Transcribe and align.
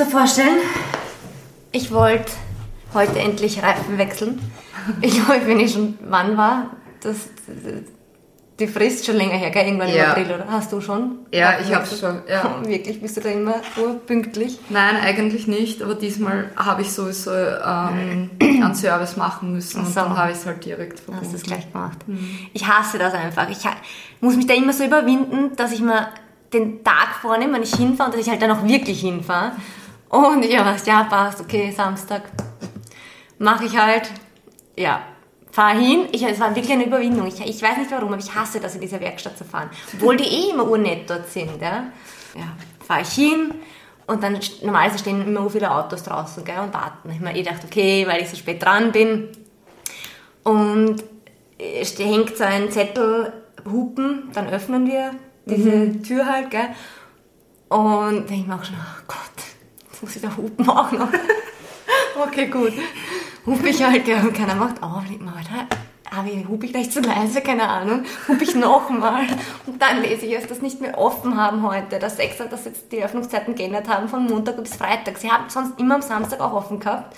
dir 0.00 0.06
vorstellen, 0.06 0.58
ich 1.72 1.92
wollte 1.92 2.32
heute 2.94 3.18
endlich 3.18 3.62
Reifen 3.62 3.98
wechseln. 3.98 4.40
Ich 5.00 5.26
weiß, 5.28 5.42
wenn 5.46 5.60
ich 5.60 5.72
schon 5.72 5.98
wann 6.08 6.36
war, 6.36 6.70
das, 7.02 7.28
die 8.58 8.66
Frist 8.66 9.06
schon 9.06 9.16
länger 9.16 9.34
her, 9.34 9.50
gell? 9.50 9.66
Irgendwann 9.66 9.88
Ja. 9.88 10.04
im 10.04 10.10
April, 10.10 10.26
oder? 10.26 10.46
Hast 10.50 10.72
du 10.72 10.80
schon? 10.80 11.18
Ja, 11.32 11.50
Reifen 11.50 11.68
ich 11.68 11.74
hab's 11.74 11.98
schon, 12.00 12.22
ja. 12.28 12.56
Wirklich, 12.64 13.00
bist 13.00 13.16
du 13.16 13.20
da 13.20 13.28
immer 13.28 13.56
urpünktlich? 13.76 14.58
Nein, 14.70 14.96
eigentlich 14.96 15.46
nicht, 15.46 15.82
aber 15.82 15.94
diesmal 15.94 16.50
habe 16.56 16.82
ich 16.82 16.90
sowieso 16.92 17.30
ähm, 17.30 18.30
einen 18.42 18.74
Service 18.74 19.16
machen 19.16 19.52
müssen 19.52 19.80
und 19.80 19.86
so. 19.88 19.94
dann 19.94 20.16
habe 20.16 20.32
ich 20.32 20.38
es 20.38 20.46
halt 20.46 20.64
direkt 20.64 20.94
Hast 20.98 21.04
verbunden. 21.04 21.30
du 21.30 21.36
es 21.36 21.42
gleich 21.42 21.72
gemacht. 21.72 21.98
Mhm. 22.08 22.38
Ich 22.52 22.66
hasse 22.66 22.98
das 22.98 23.14
einfach. 23.14 23.48
Ich 23.50 23.58
muss 24.20 24.36
mich 24.36 24.46
da 24.46 24.54
immer 24.54 24.72
so 24.72 24.84
überwinden, 24.84 25.54
dass 25.56 25.72
ich 25.72 25.80
mir 25.80 26.08
den 26.52 26.82
Tag 26.82 27.14
vornehme, 27.22 27.54
wenn 27.54 27.62
ich 27.62 27.74
hinfahre 27.74 28.10
und 28.10 28.14
dass 28.18 28.26
ich 28.26 28.30
halt 28.30 28.42
dann 28.42 28.50
auch 28.50 28.66
wirklich 28.66 29.00
hinfahre. 29.00 29.52
Und 30.10 30.44
ja, 30.44 30.66
was, 30.66 30.84
ja, 30.84 31.04
passt, 31.04 31.40
okay, 31.40 31.70
Samstag. 31.70 32.22
Mache 33.38 33.64
ich 33.64 33.78
halt, 33.78 34.10
ja, 34.76 35.00
fahre 35.50 35.78
hin. 35.78 36.08
Ich, 36.12 36.22
es 36.22 36.38
war 36.38 36.54
wirklich 36.54 36.72
eine 36.72 36.84
Überwindung. 36.84 37.26
Ich, 37.26 37.40
ich 37.40 37.62
weiß 37.62 37.78
nicht 37.78 37.90
warum, 37.90 38.08
aber 38.12 38.18
ich 38.18 38.34
hasse 38.34 38.60
das, 38.60 38.74
in 38.74 38.82
diese 38.82 39.00
Werkstatt 39.00 39.38
zu 39.38 39.44
fahren. 39.44 39.70
Obwohl 39.94 40.16
die 40.16 40.24
eh 40.24 40.50
immer 40.50 40.68
urnett 40.68 41.08
dort 41.08 41.28
sind. 41.30 41.60
Ja, 41.62 41.84
ja 42.34 42.56
fahre 42.86 43.02
ich 43.02 43.10
hin 43.10 43.54
und 44.06 44.22
dann 44.22 44.38
normalerweise 44.62 44.98
stehen 44.98 45.24
immer 45.24 45.42
so 45.42 45.50
viele 45.50 45.70
Autos 45.70 46.02
draußen 46.02 46.44
gell, 46.44 46.58
und 46.58 46.74
warten. 46.74 47.08
Ich 47.10 47.20
mir 47.20 47.34
eh 47.34 47.42
gedacht, 47.42 47.62
okay, 47.64 48.04
weil 48.06 48.20
ich 48.20 48.28
so 48.28 48.36
spät 48.36 48.62
dran 48.62 48.90
bin, 48.90 49.28
und 50.42 51.04
es 51.56 51.90
ste- 51.90 52.04
hängt 52.04 52.36
so 52.36 52.44
ein 52.44 52.70
Zettel, 52.72 53.32
Hupen, 53.70 54.30
dann 54.32 54.48
öffnen 54.48 54.86
wir 54.86 55.12
diese 55.44 56.02
Tür 56.02 56.26
halt, 56.26 56.50
gell? 56.50 56.70
Und 57.68 58.28
denke 58.28 58.34
ich 58.34 58.46
mir 58.46 58.54
auch 58.56 58.64
schon, 58.64 58.74
oh 58.74 59.02
Gott, 59.06 59.44
jetzt 60.00 60.02
muss 60.02 60.16
ich 60.16 60.22
da 60.22 60.36
hupen 60.36 60.68
auch 60.68 60.92
noch. 60.92 61.08
okay, 62.26 62.46
gut. 62.46 62.72
Hupe 63.46 63.68
ich 63.68 63.82
halt, 63.82 64.04
gell? 64.04 64.20
Und 64.20 64.34
keiner 64.34 64.54
macht 64.54 64.82
auf. 64.82 65.02
Ich 65.10 65.20
mir, 65.20 65.32
Alter, 65.36 65.66
aber 66.10 66.28
hupe 66.48 66.66
ich 66.66 66.72
gleich 66.72 66.90
zu 66.90 67.00
leise, 67.00 67.40
keine 67.40 67.68
Ahnung. 67.68 68.04
Hupe 68.28 68.44
ich 68.44 68.54
nochmal. 68.54 69.26
Und 69.66 69.80
dann 69.80 70.02
lese 70.02 70.26
ich, 70.26 70.34
dass 70.34 70.46
das 70.46 70.62
nicht 70.62 70.80
mehr 70.80 70.98
offen 70.98 71.36
haben 71.36 71.62
heute. 71.62 71.98
Dass 71.98 72.18
extra, 72.18 72.44
dass 72.44 72.64
jetzt 72.64 72.92
die 72.92 73.02
Öffnungszeiten 73.02 73.54
geändert 73.54 73.88
haben 73.88 74.08
von 74.08 74.26
Montag 74.26 74.56
bis 74.56 74.76
Freitag. 74.76 75.18
Sie 75.18 75.30
haben 75.30 75.48
sonst 75.48 75.78
immer 75.78 75.96
am 75.96 76.02
Samstag 76.02 76.40
auch 76.40 76.52
offen 76.52 76.80
gehabt. 76.80 77.16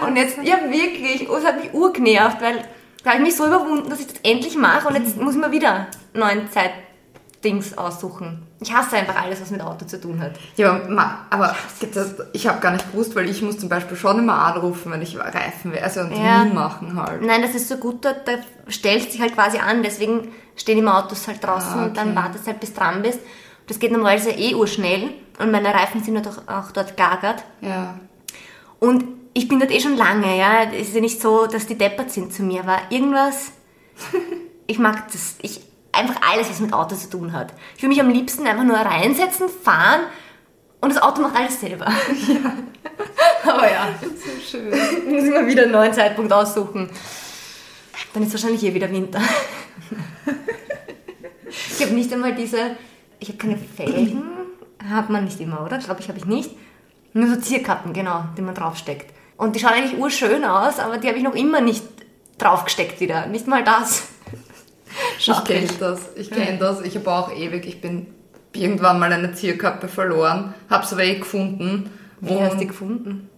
Und 0.00 0.16
jetzt, 0.16 0.38
ja 0.42 0.58
wirklich, 0.68 1.28
oh, 1.30 1.36
es 1.36 1.44
hat 1.44 1.62
mich 1.62 1.72
urgenervt, 1.72 2.42
weil 2.42 2.64
da 3.02 3.10
habe 3.10 3.20
ich 3.20 3.28
mich 3.28 3.36
so 3.36 3.46
überwunden, 3.46 3.88
dass 3.88 4.00
ich 4.00 4.08
das 4.08 4.16
endlich 4.22 4.56
mache 4.56 4.88
und 4.88 4.96
jetzt 4.96 5.16
muss 5.16 5.34
ich 5.34 5.40
mir 5.40 5.52
wieder 5.52 5.86
neuen 6.12 6.50
Zeitdings 7.42 7.76
aussuchen. 7.78 8.42
Ich 8.60 8.72
hasse 8.72 8.96
einfach 8.96 9.20
alles, 9.20 9.40
was 9.40 9.50
mit 9.50 9.60
Auto 9.60 9.84
zu 9.84 10.00
tun 10.00 10.20
hat. 10.20 10.32
Ja, 10.56 10.80
aber 11.30 11.54
das, 11.92 12.14
ich 12.32 12.46
habe 12.46 12.60
gar 12.60 12.72
nicht 12.72 12.90
gewusst, 12.90 13.14
weil 13.14 13.28
ich 13.28 13.42
muss 13.42 13.58
zum 13.58 13.68
Beispiel 13.68 13.96
schon 13.96 14.18
immer 14.18 14.34
anrufen, 14.34 14.90
wenn 14.92 15.02
ich 15.02 15.18
Reifen 15.18 15.72
will, 15.72 15.78
also 15.78 16.00
einen 16.00 16.12
Ja. 16.12 16.38
Termin 16.38 16.54
machen 16.54 17.00
halt. 17.00 17.22
Nein, 17.22 17.42
das 17.42 17.54
ist 17.54 17.68
so 17.68 17.76
gut 17.76 18.04
dort, 18.04 18.26
da 18.26 18.32
stellst 18.70 19.12
sich 19.12 19.20
halt 19.20 19.34
quasi 19.34 19.58
an, 19.58 19.82
deswegen 19.82 20.28
stehen 20.56 20.78
immer 20.78 20.98
Autos 20.98 21.28
halt 21.28 21.42
draußen 21.44 21.78
Ah, 21.78 21.84
und 21.84 21.96
dann 21.96 22.08
okay. 22.08 22.16
wartest 22.16 22.46
halt 22.46 22.60
bis 22.60 22.72
dran 22.74 23.02
bist. 23.02 23.20
Das 23.66 23.78
geht 23.78 23.92
normalerweise 23.92 24.30
eh 24.30 24.54
urschnell 24.54 25.10
und 25.38 25.50
meine 25.50 25.72
Reifen 25.72 26.02
sind 26.02 26.16
halt 26.16 26.28
auch, 26.28 26.48
auch 26.52 26.72
dort 26.72 26.96
gagert. 26.96 27.44
Ja. 27.60 27.98
Und 28.80 29.04
ich 29.34 29.48
bin 29.48 29.60
dort 29.60 29.70
eh 29.70 29.80
schon 29.80 29.96
lange, 29.96 30.36
ja. 30.38 30.64
Es 30.72 30.88
ist 30.88 30.94
ja 30.94 31.00
nicht 31.00 31.20
so, 31.20 31.46
dass 31.46 31.66
die 31.66 31.76
deppert 31.76 32.10
sind 32.10 32.32
zu 32.32 32.42
mir, 32.42 32.60
aber 32.60 32.78
irgendwas, 32.90 33.52
ich 34.66 34.78
mag 34.78 35.12
das, 35.12 35.36
ich, 35.42 35.60
einfach 35.96 36.20
alles, 36.30 36.48
was 36.50 36.60
mit 36.60 36.72
Auto 36.72 36.94
zu 36.96 37.08
tun 37.10 37.32
hat. 37.32 37.52
Ich 37.76 37.82
will 37.82 37.88
mich 37.88 38.00
am 38.00 38.10
liebsten 38.10 38.46
einfach 38.46 38.64
nur 38.64 38.76
reinsetzen, 38.76 39.48
fahren 39.48 40.02
und 40.80 40.94
das 40.94 41.02
Auto 41.02 41.22
macht 41.22 41.36
alles 41.36 41.60
selber. 41.60 41.86
Aber 43.44 43.70
ja, 43.70 43.88
So 44.00 44.58
schön. 44.58 44.72
ich 44.72 45.12
muss 45.12 45.24
immer 45.24 45.46
wieder 45.46 45.64
einen 45.64 45.72
neuen 45.72 45.92
Zeitpunkt 45.92 46.32
aussuchen. 46.32 46.90
Dann 48.12 48.22
ist 48.22 48.32
wahrscheinlich 48.32 48.62
eh 48.64 48.74
wieder 48.74 48.90
Winter. 48.90 49.20
Ich 51.48 51.82
habe 51.82 51.94
nicht 51.94 52.12
einmal 52.12 52.34
diese, 52.34 52.76
ich 53.18 53.28
habe 53.28 53.38
keine 53.38 53.56
Felgen, 53.56 54.22
hat 54.88 55.10
man 55.10 55.24
nicht 55.24 55.40
immer, 55.40 55.62
oder? 55.64 55.78
Glaube 55.78 56.00
ich, 56.00 56.08
habe 56.08 56.18
ich 56.18 56.24
nicht. 56.26 56.50
Nur 57.12 57.28
so 57.28 57.36
Zierkappen, 57.40 57.92
genau, 57.92 58.24
die 58.36 58.42
man 58.42 58.54
draufsteckt. 58.54 59.14
Und 59.36 59.54
die 59.54 59.60
schauen 59.60 59.72
eigentlich 59.72 59.98
urschön 59.98 60.44
aus, 60.44 60.78
aber 60.78 60.98
die 60.98 61.08
habe 61.08 61.18
ich 61.18 61.24
noch 61.24 61.34
immer 61.34 61.60
nicht 61.60 61.82
draufgesteckt 62.38 63.00
wieder. 63.00 63.26
Nicht 63.26 63.46
mal 63.46 63.62
das. 63.64 64.04
Ich 65.18 65.44
kenne 65.44 65.68
das, 65.78 66.00
ich 66.16 66.30
kenne 66.30 66.58
das. 66.58 66.80
Ich 66.82 66.96
habe 66.96 67.10
auch 67.12 67.32
ewig, 67.32 67.66
ich 67.66 67.80
bin 67.80 68.06
irgendwann 68.54 68.98
mal 68.98 69.12
eine 69.12 69.32
Zierkappe 69.34 69.88
verloren, 69.88 70.54
habe 70.70 70.86
sie 70.86 70.94
aber 70.94 71.04
eh 71.04 71.18
gefunden. 71.18 71.90
Wie 72.20 72.40
hast 72.40 72.54
du 72.54 72.58
die 72.60 72.66
gefunden? 72.68 73.28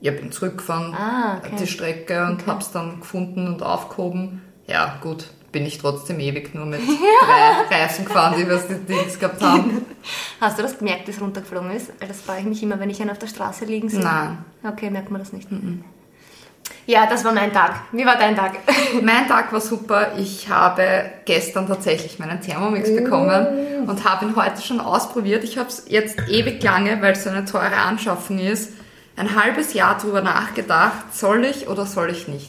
Ja, 0.00 0.12
bin 0.12 0.30
zurückgefahren, 0.30 0.94
Ah, 0.94 1.38
okay. 1.38 1.56
die 1.58 1.66
Strecke 1.66 2.24
und 2.24 2.34
Okay. 2.42 2.44
hab's 2.46 2.70
dann 2.70 3.00
gefunden 3.00 3.48
und 3.48 3.62
aufgehoben. 3.64 4.42
Ja, 4.68 4.96
gut, 5.00 5.26
bin 5.50 5.66
ich 5.66 5.78
trotzdem 5.78 6.20
ewig 6.20 6.54
nur 6.54 6.66
mit 6.66 6.80
drei 7.68 7.76
Reifen 7.82 8.04
gefahren, 8.04 8.34
die 8.38 8.48
was 8.48 8.68
die 8.68 8.74
Dings 8.74 9.18
gehabt 9.18 9.42
haben. 9.42 9.84
Hast 10.40 10.56
du 10.58 10.62
das 10.62 10.78
gemerkt, 10.78 11.08
dass 11.08 11.16
es 11.16 11.20
runtergeflogen 11.20 11.72
ist? 11.72 11.90
Das 12.06 12.20
frage 12.20 12.40
ich 12.42 12.46
mich 12.46 12.62
immer, 12.62 12.78
wenn 12.78 12.90
ich 12.90 13.00
einen 13.00 13.10
auf 13.10 13.18
der 13.18 13.26
Straße 13.26 13.64
liegen 13.64 13.88
sehe. 13.88 14.00
Nein. 14.00 14.38
Okay, 14.62 14.88
merkt 14.90 15.10
man 15.10 15.20
das 15.20 15.32
nicht. 15.32 15.48
Ja, 16.88 17.06
das 17.06 17.22
war 17.22 17.34
mein 17.34 17.52
Tag. 17.52 17.82
Wie 17.92 18.06
war 18.06 18.16
dein 18.16 18.34
Tag? 18.34 18.52
Mein 19.02 19.28
Tag 19.28 19.52
war 19.52 19.60
super. 19.60 20.12
Ich 20.16 20.48
habe 20.48 21.02
gestern 21.26 21.66
tatsächlich 21.66 22.18
meinen 22.18 22.40
Thermomix 22.40 22.88
bekommen 22.96 23.46
und 23.86 24.08
habe 24.08 24.24
ihn 24.24 24.34
heute 24.34 24.62
schon 24.62 24.80
ausprobiert. 24.80 25.44
Ich 25.44 25.58
habe 25.58 25.68
es 25.68 25.84
jetzt 25.88 26.18
ewig 26.28 26.62
lange, 26.62 27.02
weil 27.02 27.12
es 27.12 27.24
so 27.24 27.28
eine 27.28 27.44
teure 27.44 27.76
Anschaffung 27.76 28.38
ist, 28.38 28.72
ein 29.16 29.36
halbes 29.36 29.74
Jahr 29.74 29.98
drüber 29.98 30.22
nachgedacht, 30.22 31.12
soll 31.14 31.44
ich 31.44 31.68
oder 31.68 31.84
soll 31.84 32.08
ich 32.08 32.26
nicht. 32.26 32.48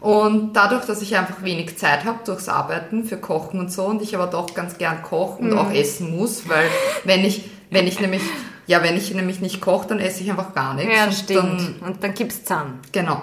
Und 0.00 0.52
dadurch, 0.52 0.84
dass 0.84 1.00
ich 1.00 1.16
einfach 1.16 1.42
wenig 1.42 1.78
Zeit 1.78 2.04
habe 2.04 2.18
durchs 2.26 2.50
Arbeiten 2.50 3.04
für 3.04 3.16
Kochen 3.16 3.58
und 3.58 3.72
so 3.72 3.86
und 3.86 4.02
ich 4.02 4.14
aber 4.14 4.26
doch 4.26 4.52
ganz 4.52 4.76
gern 4.76 5.02
koche 5.02 5.40
und 5.40 5.56
auch 5.56 5.72
essen 5.72 6.14
muss, 6.14 6.46
weil 6.46 6.68
wenn 7.04 7.24
ich, 7.24 7.50
wenn 7.70 7.86
ich 7.86 8.00
nämlich, 8.00 8.22
ja, 8.68 8.82
wenn 8.82 8.96
ich 8.96 9.12
nämlich 9.12 9.40
nicht 9.40 9.60
koche, 9.60 9.88
dann 9.88 9.98
esse 9.98 10.22
ich 10.22 10.30
einfach 10.30 10.54
gar 10.54 10.74
nichts. 10.74 10.94
Ja, 10.94 11.04
und 11.04 11.14
stimmt. 11.14 11.60
Dann, 11.80 11.88
Und 11.88 12.04
dann 12.04 12.14
gibt's 12.14 12.44
zusammen. 12.44 12.80
Genau. 12.92 13.22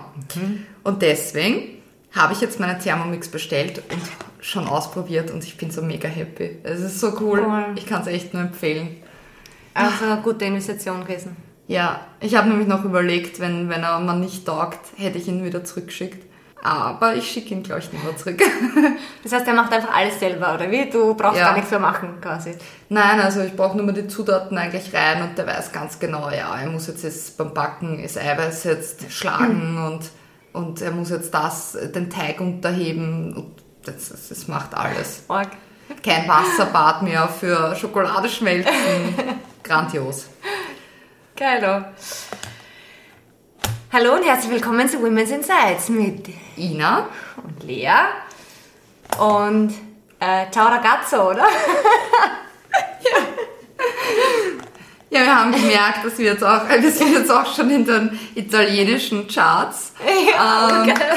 Und 0.83 1.01
deswegen 1.01 1.77
habe 2.11 2.33
ich 2.33 2.41
jetzt 2.41 2.59
meinen 2.59 2.79
Thermomix 2.79 3.29
bestellt 3.29 3.81
und 3.91 4.01
schon 4.41 4.67
ausprobiert 4.67 5.31
und 5.31 5.43
ich 5.43 5.55
bin 5.55 5.69
so 5.69 5.81
mega 5.81 6.07
happy. 6.07 6.57
Es 6.63 6.81
ist 6.81 6.99
so 6.99 7.15
cool. 7.19 7.45
Cool. 7.45 7.65
Ich 7.75 7.85
kann 7.85 8.01
es 8.01 8.07
echt 8.07 8.33
nur 8.33 8.41
empfehlen. 8.41 8.97
Also 9.75 10.05
eine 10.05 10.21
gute 10.21 10.45
Investition 10.45 11.01
gewesen. 11.01 11.35
Ja, 11.67 12.01
ich 12.19 12.35
habe 12.35 12.49
nämlich 12.49 12.67
noch 12.67 12.83
überlegt, 12.83 13.39
wenn, 13.39 13.69
wenn 13.69 13.83
er 13.83 13.99
mal 13.99 14.17
nicht 14.17 14.45
taugt, 14.45 14.79
hätte 14.97 15.17
ich 15.17 15.27
ihn 15.27 15.43
wieder 15.45 15.63
zurückgeschickt. 15.63 16.25
Aber 16.65 17.15
ich 17.15 17.29
schicke 17.29 17.53
ihn, 17.53 17.61
glaube 17.61 17.79
ich, 17.81 17.93
nicht 17.93 18.03
mehr 18.03 18.17
zurück. 18.17 18.41
Das 19.23 19.31
heißt, 19.33 19.47
er 19.47 19.53
macht 19.53 19.71
einfach 19.73 19.91
alles 19.95 20.19
selber, 20.19 20.53
oder 20.53 20.69
wie? 20.69 20.89
Du 20.89 21.13
brauchst 21.15 21.37
Ja. 21.39 21.47
gar 21.47 21.55
nichts 21.55 21.69
mehr 21.71 21.79
machen, 21.79 22.19
quasi. 22.21 22.55
Nein, 22.89 23.19
also 23.19 23.41
ich 23.41 23.55
brauche 23.55 23.75
nur 23.77 23.85
mal 23.85 23.91
die 23.91 24.07
Zutaten 24.07 24.55
eigentlich 24.57 24.93
rein 24.93 25.21
und 25.23 25.37
der 25.37 25.45
weiß 25.47 25.71
ganz 25.71 25.97
genau, 25.99 26.29
ja, 26.29 26.55
er 26.55 26.67
muss 26.69 26.85
jetzt, 26.87 27.03
jetzt 27.03 27.37
beim 27.37 27.53
Backen 27.53 28.01
das 28.01 28.17
Eiweiß 28.17 28.63
jetzt 28.65 29.11
schlagen 29.11 29.77
und, 29.83 30.09
und 30.59 30.81
er 30.81 30.91
muss 30.91 31.09
jetzt 31.09 31.33
das, 31.33 31.75
den 31.95 32.09
Teig 32.09 32.39
unterheben 32.39 33.33
und 33.35 33.51
das, 33.83 34.09
das, 34.09 34.29
das 34.29 34.47
macht 34.47 34.75
alles. 34.75 35.23
Org. 35.27 35.49
Kein 36.03 36.27
Wasserbad 36.27 37.01
mehr 37.03 37.27
für 37.27 37.75
Schokolade 37.75 38.27
schmelzen. 38.29 38.71
Grandios. 39.63 40.27
Geilo. 41.35 41.85
Hallo 43.91 44.13
und 44.15 44.23
herzlich 44.23 44.51
willkommen 44.51 44.87
zu 44.89 44.97
Women's 45.01 45.31
Insights 45.31 45.89
mit 45.89 46.27
Ina, 46.57 47.07
und 47.43 47.63
Lea 47.63 47.89
und 49.19 49.73
äh, 50.19 50.49
ciao 50.51 50.67
ragazzo, 50.67 51.29
oder? 51.31 51.45
ja, 55.09 55.19
wir 55.21 55.35
haben 55.35 55.51
gemerkt, 55.51 56.03
dass 56.05 56.17
wir 56.17 56.25
jetzt 56.33 56.43
auch, 56.43 56.67
wir 56.67 56.91
sind 56.91 57.13
jetzt 57.13 57.31
auch 57.31 57.45
schon 57.55 57.69
in 57.69 57.85
den 57.85 58.19
italienischen 58.35 59.27
Charts. 59.27 59.93
Ja, 60.35 60.81
Ähm, 60.83 60.87
geil. 60.87 60.97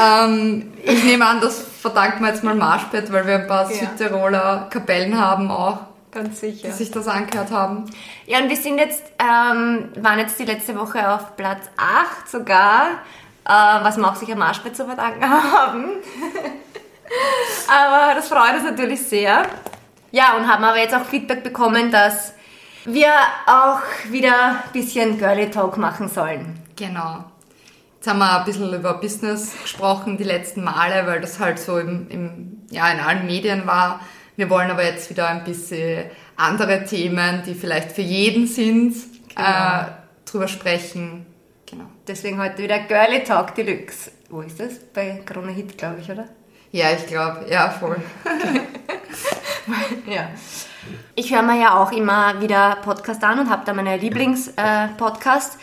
Ähm, 0.00 0.72
ich 0.84 1.02
nehme 1.04 1.26
an, 1.26 1.40
das 1.40 1.60
verdankt 1.60 2.20
man 2.20 2.30
jetzt 2.30 2.44
mal 2.44 2.54
Marschbett, 2.54 3.10
weil 3.12 3.26
wir 3.26 3.34
ein 3.36 3.46
paar 3.46 3.70
Ja. 3.70 3.76
Südtiroler 3.78 4.68
Kapellen 4.70 5.18
haben 5.20 5.50
auch, 5.50 5.78
Ganz 6.12 6.40
sicher. 6.40 6.68
die 6.68 6.72
sich 6.72 6.90
das 6.90 7.08
angehört 7.08 7.50
haben. 7.50 7.84
Ja, 8.26 8.38
und 8.38 8.48
wir 8.48 8.56
sind 8.56 8.78
jetzt, 8.78 9.02
ähm, 9.18 9.88
waren 9.96 10.18
jetzt 10.18 10.38
die 10.38 10.44
letzte 10.44 10.78
Woche 10.78 11.10
auf 11.10 11.36
Platz 11.36 11.68
8 11.76 12.30
sogar, 12.30 12.86
äh, 13.44 13.50
was 13.84 13.96
wir 13.96 14.08
auch 14.08 14.14
sicher 14.16 14.36
Marschbett 14.36 14.76
zu 14.76 14.84
verdanken 14.84 15.22
haben. 15.30 15.84
aber 17.68 18.14
das 18.14 18.28
freut 18.28 18.54
uns 18.54 18.64
natürlich 18.64 19.00
sehr. 19.02 19.46
Ja, 20.10 20.36
und 20.36 20.46
haben 20.46 20.64
aber 20.64 20.78
jetzt 20.78 20.94
auch 20.94 21.04
Feedback 21.04 21.42
bekommen, 21.42 21.90
dass 21.90 22.34
wir 22.84 23.12
auch 23.46 23.80
wieder 24.10 24.34
ein 24.64 24.72
bisschen 24.72 25.18
Girly 25.18 25.50
Talk 25.50 25.76
machen 25.78 26.08
sollen. 26.08 26.58
Genau. 26.76 27.24
Jetzt 27.96 28.08
haben 28.08 28.18
wir 28.18 28.38
ein 28.40 28.44
bisschen 28.44 28.72
über 28.74 28.94
Business 28.94 29.52
gesprochen 29.62 30.16
die 30.18 30.24
letzten 30.24 30.64
Male, 30.64 31.06
weil 31.06 31.20
das 31.20 31.38
halt 31.38 31.58
so 31.60 31.78
im, 31.78 32.08
im, 32.10 32.62
ja, 32.70 32.90
in 32.90 32.98
allen 33.00 33.26
Medien 33.26 33.66
war. 33.66 34.00
Wir 34.36 34.50
wollen 34.50 34.70
aber 34.70 34.84
jetzt 34.84 35.08
wieder 35.08 35.28
ein 35.28 35.44
bisschen 35.44 36.04
andere 36.36 36.84
Themen, 36.84 37.42
die 37.46 37.54
vielleicht 37.54 37.92
für 37.92 38.02
jeden 38.02 38.46
sind, 38.46 38.96
Genau. 39.34 39.48
äh, 39.48 39.84
drüber 40.26 40.48
sprechen. 40.48 41.24
Deswegen 42.06 42.40
heute 42.40 42.58
wieder 42.58 42.80
Girly 42.80 43.22
Talk 43.22 43.54
Deluxe. 43.54 44.10
Wo 44.28 44.40
ist 44.40 44.58
das? 44.58 44.80
Bei 44.92 45.22
Corona 45.24 45.52
Hit, 45.52 45.78
glaube 45.78 46.00
ich, 46.00 46.10
oder? 46.10 46.26
Ja, 46.72 46.90
ich 46.90 47.06
glaube, 47.06 47.46
ja, 47.48 47.70
voll. 47.70 47.96
Ja. 50.06 50.28
Ich 51.14 51.32
höre 51.32 51.42
mir 51.42 51.60
ja 51.60 51.80
auch 51.80 51.92
immer 51.92 52.40
wieder 52.40 52.76
Podcast 52.82 53.22
an 53.22 53.38
und 53.38 53.48
habe 53.48 53.64
da 53.64 53.72
meine 53.72 53.96
Lieblings-Podcast. 53.96 55.58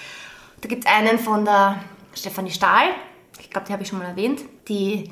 da 0.62 0.70
gibt 0.70 0.86
es 0.86 0.92
einen 0.92 1.20
von 1.20 1.44
der 1.44 1.84
Stefanie 2.14 2.52
Stahl. 2.52 2.86
Ich 3.40 3.50
glaube, 3.50 3.68
die 3.68 3.74
habe 3.74 3.84
ich 3.84 3.90
schon 3.90 4.00
mal 4.00 4.08
erwähnt. 4.08 4.42
Die 4.70 5.12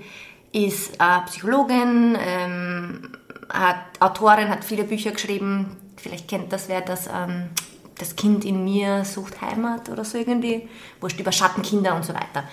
ist 0.53 0.95
äh, 1.01 1.21
Psychologin, 1.25 2.17
ähm, 2.19 3.11
hat 3.49 3.77
Autorin, 3.99 4.47
hat 4.47 4.63
viele 4.63 4.85
Bücher 4.85 5.11
geschrieben. 5.11 5.75
Vielleicht 5.97 6.29
kennt 6.29 6.53
das 6.53 6.69
wer, 6.69 6.79
das 6.79 7.07
ähm, 7.07 7.49
das 7.99 8.15
Kind 8.15 8.45
in 8.45 8.63
mir 8.63 9.05
sucht 9.05 9.41
Heimat 9.41 9.89
oder 9.89 10.05
so 10.05 10.17
irgendwie. 10.17 10.69
Wurscht 11.01 11.19
über 11.19 11.31
Schattenkinder 11.31 11.95
und 11.95 12.05
so 12.05 12.13
weiter. 12.13 12.43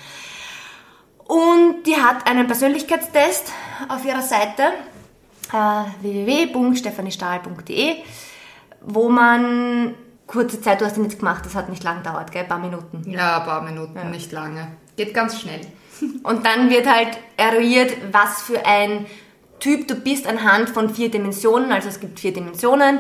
Und 1.26 1.85
die 1.87 1.96
hat 1.96 2.26
einen 2.29 2.46
Persönlichkeitstest 2.46 3.52
auf 3.88 4.05
ihrer 4.05 4.23
Seite 4.23 4.62
äh, 5.52 6.02
www.stephaniestahl.de, 6.02 7.96
wo 8.82 9.08
man 9.08 9.94
kurze 10.26 10.61
Zeit, 10.61 10.81
du 10.81 10.85
hast 10.85 10.96
ihn 10.96 11.05
jetzt 11.05 11.19
gemacht, 11.19 11.44
das 11.47 11.55
hat 11.55 11.69
nicht 11.69 11.82
lang 11.85 12.02
gedauert, 12.02 12.32
gell? 12.32 12.43
Ein 12.43 12.49
paar 12.49 12.58
Minuten. 12.58 13.11
Ja, 13.11 13.38
ein 13.38 13.44
paar 13.44 13.62
Minuten, 13.62 14.11
nicht 14.11 14.32
lange. 14.32 14.69
Geht 14.97 15.14
ganz 15.14 15.40
schnell. 15.40 15.61
Und 16.23 16.44
dann 16.44 16.70
wird 16.70 16.87
halt 16.87 17.19
eruiert, 17.37 17.97
was 18.12 18.43
für 18.43 18.64
ein 18.67 19.06
Typ 19.61 19.88
du 19.88 19.94
bist 19.94 20.26
anhand 20.26 20.70
von 20.70 20.93
vier 20.93 21.11
Dimensionen. 21.11 21.73
Also 21.73 21.88
es 21.88 22.00
gibt 22.00 22.20
vier 22.20 22.32
Dimensionen. 22.32 22.99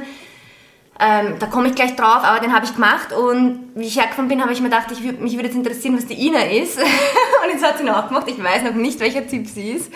Ähm, 1.00 1.34
da 1.40 1.46
komme 1.46 1.68
ich 1.68 1.74
gleich 1.74 1.96
drauf, 1.96 2.22
aber 2.22 2.38
den 2.38 2.54
habe 2.54 2.64
ich 2.64 2.74
gemacht 2.74 3.12
und 3.12 3.72
wie 3.74 3.86
ich 3.86 3.98
hergekommen 3.98 4.28
bin, 4.28 4.40
habe 4.40 4.52
ich 4.52 4.60
mir 4.60 4.68
gedacht, 4.68 4.86
ich 4.92 5.02
würd, 5.02 5.20
mich 5.20 5.34
würde 5.34 5.48
jetzt 5.48 5.56
interessieren, 5.56 5.96
was 5.96 6.06
die 6.06 6.14
Ina 6.26 6.42
ist. 6.42 6.78
und 6.78 7.50
jetzt 7.50 7.64
hat 7.64 7.78
sie 7.78 7.84
ihn 7.84 7.90
auch 7.90 8.06
gemacht. 8.06 8.26
Ich 8.28 8.42
weiß 8.42 8.62
noch 8.62 8.74
nicht, 8.74 9.00
welcher 9.00 9.26
Typ 9.26 9.48
sie 9.48 9.72
ist. 9.72 9.92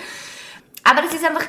Aber 0.82 1.02
das 1.02 1.14
ist 1.14 1.24
einfach, 1.24 1.44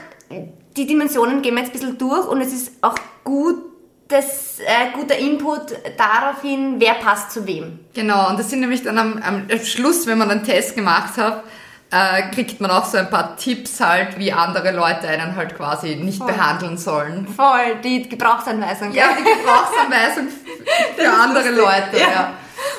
die 0.78 0.86
Dimensionen 0.86 1.42
gehen 1.42 1.56
wir 1.56 1.62
jetzt 1.64 1.70
ein 1.70 1.80
bisschen 1.80 1.98
durch 1.98 2.28
und 2.28 2.42
es 2.42 2.54
ist 2.54 2.74
auch 2.82 2.96
gutes, 3.24 4.60
äh, 4.60 4.92
guter 4.94 5.18
Input 5.18 5.74
darauf 5.98 6.42
hin, 6.44 6.76
wer 6.78 6.94
passt 6.96 7.32
zu 7.32 7.48
wem. 7.48 7.80
Genau, 7.96 8.30
und 8.30 8.38
das 8.38 8.52
sind 8.52 8.60
nämlich 8.60 8.84
dann 8.84 9.00
am, 9.00 9.22
am 9.24 9.50
Schluss, 9.64 10.06
wenn 10.06 10.20
man 10.20 10.30
einen 10.30 10.44
Test 10.44 10.76
gemacht 10.76 11.18
hat, 11.18 11.44
äh, 11.92 12.30
kriegt 12.30 12.62
man 12.62 12.70
auch 12.72 12.86
so 12.86 12.98
ein 12.98 13.10
paar 13.10 13.36
Tipps 13.36 13.80
halt, 13.80 14.18
wie 14.20 14.32
andere 14.32 14.72
Leute 14.72 15.08
einen 15.08 15.36
halt 15.36 15.56
quasi 15.56 15.96
nicht 15.96 16.20
Voll. 16.20 16.28
behandeln 16.32 16.78
sollen. 16.78 17.28
Voll, 17.28 17.76
die 17.84 18.08
Gebrauchsanweisung. 18.08 18.92
Ja, 18.92 19.06
die 19.18 19.24
Gebrauchsanweisung 19.24 20.28
für 20.96 21.12
andere 21.12 21.50
Leute, 21.52 22.00
ja. 22.00 22.10
Ja. 22.12 22.34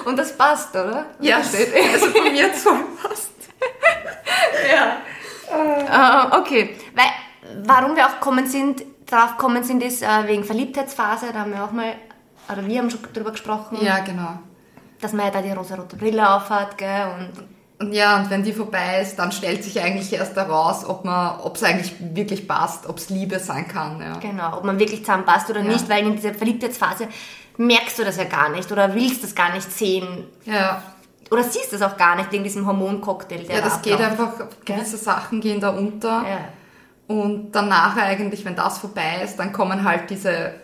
Und 0.05 0.19
das 0.19 0.37
passt, 0.37 0.71
oder? 0.75 1.07
Ja, 1.21 1.41
Versteht? 1.41 1.73
also 1.93 2.07
von 2.07 2.33
mir 2.33 2.53
zu 2.55 2.71
passt. 3.03 3.31
Äh, 5.53 6.37
okay, 6.39 6.77
weil 6.95 7.07
warum 7.67 7.97
wir 7.97 8.07
auch 8.07 8.21
kommen 8.21 8.47
sind, 8.47 8.83
drauf 9.07 9.37
kommen 9.37 9.65
sind, 9.65 9.83
ist 9.83 10.03
äh, 10.03 10.07
wegen 10.27 10.45
Verliebtheitsphase, 10.45 11.33
da 11.33 11.41
haben 11.41 11.53
wir 11.53 11.65
auch 11.65 11.73
mal, 11.73 11.95
oder 12.51 12.65
wir 12.65 12.79
haben 12.79 12.91
schon 12.91 13.01
drüber 13.13 13.33
gesprochen, 13.33 13.79
Ja, 13.81 13.99
genau. 13.99 14.39
dass 15.01 15.13
man 15.13 15.27
ja 15.27 15.33
da 15.33 15.43
die 15.43 15.51
rosa-rote 15.51 15.97
Brille 15.97 16.29
aufhat, 16.33 16.79
gell, 16.79 17.09
Und 17.19 17.49
ja, 17.91 18.17
und 18.19 18.29
wenn 18.31 18.43
die 18.43 18.53
vorbei 18.53 19.01
ist, 19.01 19.17
dann 19.19 19.33
stellt 19.33 19.65
sich 19.65 19.81
eigentlich 19.81 20.13
erst 20.13 20.37
heraus, 20.37 20.85
ob 20.85 21.05
man, 21.05 21.41
ob 21.41 21.57
es 21.57 21.63
eigentlich 21.63 21.95
wirklich 21.99 22.47
passt, 22.47 22.87
ob 22.87 22.99
es 22.99 23.09
Liebe 23.09 23.39
sein 23.39 23.67
kann, 23.69 24.01
ja. 24.01 24.19
genau, 24.19 24.59
ob 24.59 24.65
man 24.65 24.79
wirklich 24.79 25.01
zusammenpasst 25.01 25.49
oder 25.51 25.61
Ja. 25.61 25.69
nicht, 25.73 25.89
weil 25.89 26.07
in 26.07 26.17
dieser 26.17 26.35
Verliebtheitsphase 26.35 27.09
merkst 27.57 27.99
du 27.99 28.05
das 28.05 28.17
ja 28.17 28.25
gar 28.25 28.51
nicht 28.51 28.71
oder 28.71 28.95
willst 28.95 29.23
das 29.25 29.35
gar 29.35 29.53
nicht 29.55 29.71
sehen 29.73 30.25
Ja, 30.45 30.83
oder 31.31 31.43
siehst 31.43 31.73
das 31.73 31.81
auch 31.83 31.97
gar 31.97 32.17
nicht 32.17 32.31
wegen 32.33 32.45
diesem 32.45 32.67
Hormoncocktail, 32.67 33.45
der 33.45 33.57
ja 33.57 33.63
da 33.63 33.69
das 33.69 33.83
geht 33.83 33.95
abläuft. 33.95 34.13
einfach, 34.21 34.33
gewisse 34.65 34.97
Sachen 34.97 35.41
gehen 35.41 35.61
da 35.61 35.71
unter. 35.71 36.09
Ja. 36.29 36.39
Und 37.07 37.53
danach 37.53 37.97
eigentlich, 37.97 38.45
wenn 38.45 38.57
das 38.57 38.79
vorbei 38.79 39.23
ist, 39.25 39.37
dann 39.39 39.53
kommen 39.53 39.85
halt 39.85 40.11
diese 40.11 40.55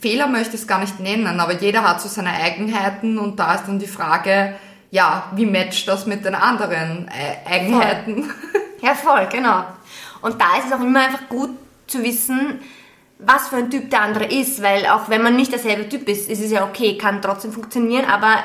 Fehler, 0.00 0.26
möchte 0.28 0.54
ich 0.56 0.62
es 0.62 0.66
gar 0.66 0.80
nicht 0.80 0.98
nennen, 0.98 1.38
aber 1.40 1.52
jeder 1.54 1.82
hat 1.82 2.00
so 2.00 2.08
seine 2.08 2.30
Eigenheiten 2.32 3.18
und 3.18 3.38
da 3.38 3.54
ist 3.54 3.66
dann 3.66 3.78
die 3.78 3.86
Frage, 3.86 4.54
ja, 4.94 5.24
wie 5.34 5.44
matcht 5.44 5.88
das 5.88 6.06
mit 6.06 6.24
den 6.24 6.36
anderen 6.36 7.08
Ei- 7.08 7.52
Eigenheiten? 7.52 8.32
Ja, 8.80 8.94
voll, 8.94 9.26
genau. 9.30 9.64
Und 10.22 10.40
da 10.40 10.56
ist 10.56 10.66
es 10.66 10.72
auch 10.72 10.80
immer 10.80 11.00
einfach 11.00 11.28
gut 11.28 11.50
zu 11.88 12.00
wissen, 12.04 12.60
was 13.18 13.48
für 13.48 13.56
ein 13.56 13.70
Typ 13.70 13.90
der 13.90 14.02
andere 14.02 14.26
ist, 14.26 14.62
weil 14.62 14.86
auch 14.86 15.08
wenn 15.08 15.22
man 15.22 15.34
nicht 15.34 15.50
derselbe 15.50 15.88
Typ 15.88 16.08
ist, 16.08 16.30
ist 16.30 16.40
es 16.40 16.52
ja 16.52 16.64
okay, 16.64 16.96
kann 16.96 17.20
trotzdem 17.20 17.52
funktionieren, 17.52 18.04
aber 18.04 18.36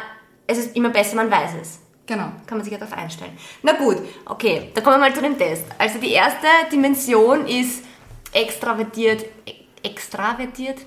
es 0.48 0.57
ist 0.57 0.75
immer 0.75 0.90
besser, 0.90 1.18
man 1.18 1.30
weiß 1.30 1.51
es. 1.62 1.80
Genau. 2.07 2.31
Kann 2.48 2.57
man 2.57 2.63
sich 2.63 2.74
ja 2.74 2.80
darauf 2.80 2.98
einstellen. 2.98 3.38
Na 3.62 3.74
gut, 3.74 3.98
okay, 4.25 4.72
dann 4.74 4.84
kommen 4.84 4.95
wir 4.95 5.10
mal 5.10 5.13
zu 5.13 5.22
dem 5.22 5.38
Test. 5.38 5.66
Also 5.78 6.00
die 6.00 6.13
erste 6.13 6.48
Dimension 6.72 7.45
ist 7.45 7.84
extravertiert, 8.31 9.25
extravertiert 9.84 10.80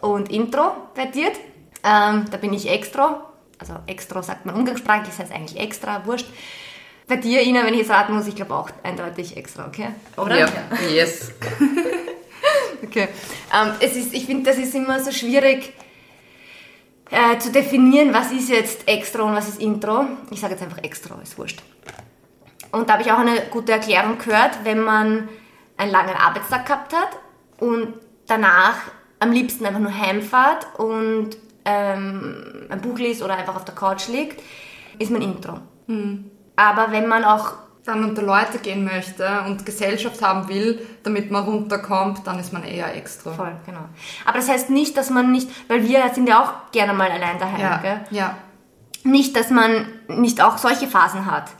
und 0.00 0.30
introvertiert. 0.30 1.34
Ähm, 1.82 2.26
da 2.30 2.36
bin 2.40 2.52
ich 2.52 2.70
extro, 2.70 3.22
also 3.58 3.74
extro 3.86 4.22
sagt 4.22 4.46
man 4.46 4.54
umgangssprachlich, 4.54 5.08
das 5.08 5.18
heißt 5.18 5.32
eigentlich 5.32 5.60
extra, 5.60 6.06
wurscht. 6.06 6.26
Bei 7.06 7.16
dir, 7.16 7.42
Ina, 7.42 7.64
wenn 7.64 7.72
ich 7.72 7.80
jetzt 7.80 7.90
raten 7.90 8.14
muss, 8.14 8.26
ich 8.26 8.36
glaube 8.36 8.54
auch 8.54 8.70
eindeutig 8.82 9.36
extra, 9.36 9.66
okay? 9.66 9.88
Oder? 10.16 10.40
Ja, 10.40 10.48
yes. 10.90 11.32
Okay. 12.82 13.08
Ähm, 13.54 13.72
es 13.80 13.96
ist, 13.96 14.14
ich 14.14 14.26
finde, 14.26 14.50
das 14.50 14.58
ist 14.58 14.74
immer 14.74 15.00
so 15.00 15.10
schwierig 15.10 15.72
äh, 17.10 17.38
zu 17.38 17.50
definieren, 17.50 18.12
was 18.14 18.32
ist 18.32 18.48
jetzt 18.48 18.86
Extra 18.86 19.22
und 19.22 19.34
was 19.34 19.48
ist 19.48 19.60
Intro. 19.60 20.06
Ich 20.30 20.40
sage 20.40 20.54
jetzt 20.54 20.62
einfach 20.62 20.78
Extra, 20.78 21.20
ist 21.22 21.38
wurscht. 21.38 21.62
Und 22.70 22.88
da 22.88 22.94
habe 22.94 23.02
ich 23.02 23.10
auch 23.10 23.18
eine 23.18 23.40
gute 23.50 23.72
Erklärung 23.72 24.18
gehört, 24.18 24.58
wenn 24.64 24.80
man 24.80 25.28
einen 25.76 25.90
langen 25.90 26.14
Arbeitstag 26.14 26.66
gehabt 26.66 26.92
hat 26.92 27.08
und 27.58 27.94
danach 28.26 28.76
am 29.20 29.32
liebsten 29.32 29.64
einfach 29.64 29.80
nur 29.80 29.96
heimfahrt 29.96 30.66
und 30.78 31.30
ähm, 31.64 32.66
ein 32.68 32.80
Buch 32.80 32.98
liest 32.98 33.22
oder 33.22 33.36
einfach 33.36 33.56
auf 33.56 33.64
der 33.64 33.74
Couch 33.74 34.08
liegt, 34.08 34.42
ist 34.98 35.10
man 35.10 35.22
Intro. 35.22 35.58
Aber 36.56 36.90
wenn 36.92 37.06
man 37.06 37.24
auch 37.24 37.52
Dann 37.84 38.04
unter 38.04 38.20
Leute 38.22 38.58
gehen 38.58 38.84
möchte 38.84 39.26
und 39.46 39.64
Gesellschaft 39.64 40.20
haben 40.20 40.46
will, 40.50 40.86
damit 41.04 41.30
man 41.30 41.44
runterkommt, 41.44 42.26
dann 42.26 42.38
ist 42.38 42.52
man 42.52 42.62
eher 42.64 42.94
extra. 42.94 43.32
Voll, 43.32 43.56
genau. 43.64 43.80
Aber 44.26 44.36
das 44.38 44.48
heißt 44.50 44.68
nicht, 44.68 44.94
dass 44.98 45.08
man 45.08 45.32
nicht, 45.32 45.48
weil 45.68 45.88
wir 45.88 46.02
sind 46.12 46.28
ja 46.28 46.42
auch 46.42 46.70
gerne 46.70 46.92
mal 46.92 47.10
allein 47.10 47.38
daheim, 47.38 47.60
Ja, 47.60 47.76
gell? 47.78 48.00
ja. 48.10 48.36
Nicht, 49.04 49.34
dass 49.36 49.48
man 49.48 49.86
nicht 50.08 50.42
auch 50.42 50.58
solche 50.58 50.86
Phasen 50.86 51.24
hat. 51.30 51.50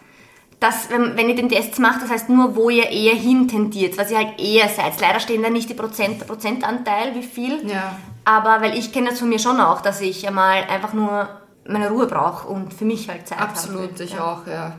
Das, 0.61 0.91
wenn, 0.91 1.17
wenn 1.17 1.29
ihr 1.29 1.37
den 1.37 1.49
Test 1.49 1.79
macht, 1.79 2.03
das 2.03 2.11
heißt 2.11 2.29
nur, 2.31 2.57
wo 2.57 2.69
ihr 2.69 2.91
eher 2.91 3.15
hin 3.15 3.47
tendiert, 3.47 3.97
was 3.97 4.11
ihr 4.11 4.19
halt 4.19 4.41
eher 4.41 4.69
seid. 4.69 5.00
Leider 5.00 5.21
stehen 5.21 5.43
da 5.43 5.50
nicht 5.50 5.71
die 5.71 5.75
Prozent, 5.75 6.21
der 6.21 6.27
Prozentanteil, 6.27 7.15
wie 7.15 7.23
viel. 7.23 7.65
Ja. 7.71 7.97
Aber 8.25 8.61
weil 8.61 8.77
ich 8.77 8.93
kenne 8.93 9.11
das 9.11 9.21
von 9.21 9.29
mir 9.29 9.38
schon 9.38 9.61
auch, 9.61 9.81
dass 9.81 10.00
ich 10.00 10.27
einmal 10.27 10.65
einfach 10.65 10.93
nur 10.93 11.29
meine 11.67 11.88
Ruhe 11.91 12.07
brauche 12.07 12.49
und 12.49 12.75
für 12.75 12.85
mich 12.85 13.09
halt 13.09 13.29
Zeit 13.29 13.38
habe. 13.38 13.50
Absolut, 13.50 14.00
ich 14.00 14.15
Ja. 14.15 14.25
auch, 14.25 14.47
ja. 14.49 14.75